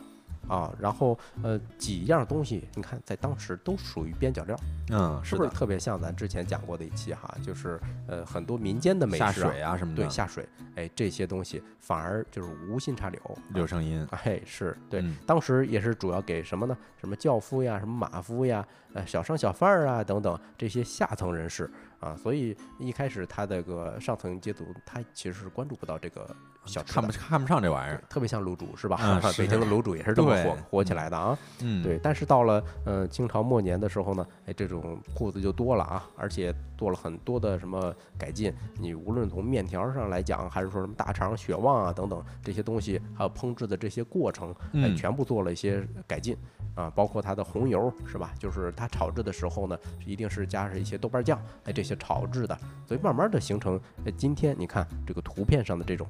[0.47, 4.59] 啊，然后呃几样东西，你看在当时都属于边角料，
[4.89, 7.35] 嗯，是不是特别像咱之前讲过的一期哈？
[7.43, 16.77] 就是呃很多民间的美食下水啊什么的，对下水，哎这些东西反而就是无心插柳，柳成荫，哎是对，当时也是主要给什么呢？
[16.97, 21.69] 什么轿夫呀，什么马夫呀，呃小商小贩儿啊等等这些下层人士。
[21.99, 26.33] 啊，所以一开始他这个上层阶层，他其实是关注不到这个
[26.69, 28.97] 小看不看不上这玩意儿，特别像卤煮是吧？
[29.37, 31.37] 北京的卤煮也是这么火火起来的啊。
[31.61, 31.99] 嗯，对。
[32.01, 38.53] 但是到了呃清朝末年的时候呢，哎，这种铺子就多了啊，而且做了很多的什么改进。
[38.79, 46.37] 你无论从面条上来讲，还是说什么大肠、血旺啊等等这些东西，还有烹制的这些过程，哎，全部做了一些改进。
[46.75, 48.31] 啊，包括它的红油是吧？
[48.39, 52.57] 就是它炒制的时候呢，一定是加上一些豆瓣酱，哎，这些炒制的，
[52.87, 56.07] 所以慢慢的形成，哎，今天你看这个图片上的这种，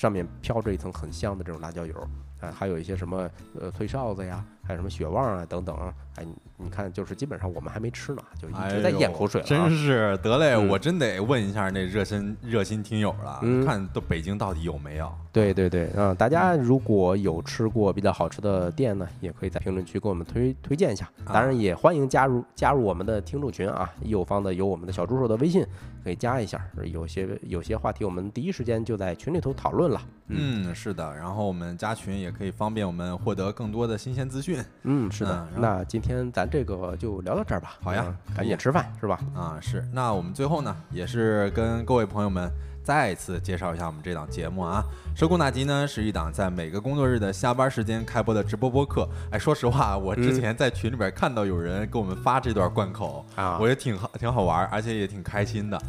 [0.00, 1.94] 上面飘着一层很香的这种辣椒油。
[2.40, 3.28] 啊，还有一些什么
[3.60, 5.76] 呃脆哨子呀，还有什么血旺啊等等，
[6.16, 6.24] 哎，
[6.56, 9.46] 你看，就是基本上我们还没吃呢，就一直在咽口水了。
[9.46, 15.12] 真是得嘞，我真得问一下那热心热心听友了，看都北京到底有没有？
[15.32, 21.08] 对对对，嗯，大家如果有吃过比较好吃的店呢，也可以在评论区给我们推推荐一下。
[21.26, 25.64] 当然也欢迎加入加入我们的听众群啊，右方的有我们的小助手的微信，
[26.02, 26.60] 可以加一下。
[26.84, 30.00] 有些有些话题我们第一时间就在群里头讨论了。
[30.32, 32.30] 嗯，是的，然后我们加群也。
[32.30, 34.49] 可以方便我们获得更多的新鲜资讯。
[34.82, 35.46] 嗯，是的。
[35.56, 37.76] 那今天咱这个就聊到这儿吧。
[37.82, 39.18] 好呀，赶紧吃饭是吧？
[39.34, 39.84] 啊，是。
[39.92, 42.50] 那我们最后呢，也是跟各位朋友们
[42.82, 44.82] 再次介绍一下我们这档节目啊。
[45.14, 49.06] 收工大吉呢是一档在每个工作日的下班时间开播的直播播客。
[49.30, 55.80] 哎，说实话，我之前在群里边看到有人给我们发这段贯口啊，我也挺好，挺好玩，而且也挺开心的。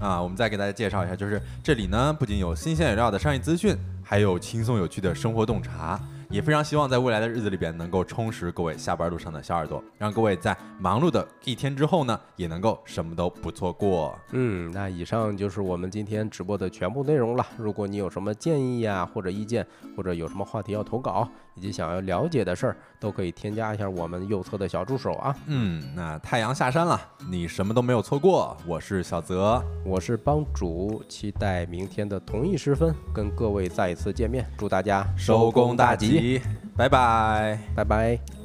[0.00, 6.00] 啊，我们再给大家介绍一下，就是这里呢不仅有新鲜有料的商业资讯，还有轻松有趣的生活洞察。
[6.30, 14.16] 也非常希望在未来的日子里边能够充实各位下班路上的小耳朵，让各位在忙碌的一天之后呢，也能够什么都不错过。
[14.30, 17.44] 嗯，那以上就是我们今天直播的全部内容了。
[17.58, 19.66] 如果你有什么建议呀，或者意见，
[19.96, 21.28] 或者有什么话题要投稿，
[21.60, 25.36] 以及想要了解的事儿，都可以添加一下我们右侧的小助手啊。
[25.44, 26.98] 嗯，那太阳下山了，
[27.28, 28.56] 你什么都没有错过。
[28.66, 34.50] 我是小泽，我是帮主，期待明天的同一时分跟各位再一次见面。
[34.56, 36.40] 祝大家收工大吉，
[36.74, 38.39] 拜拜，拜拜。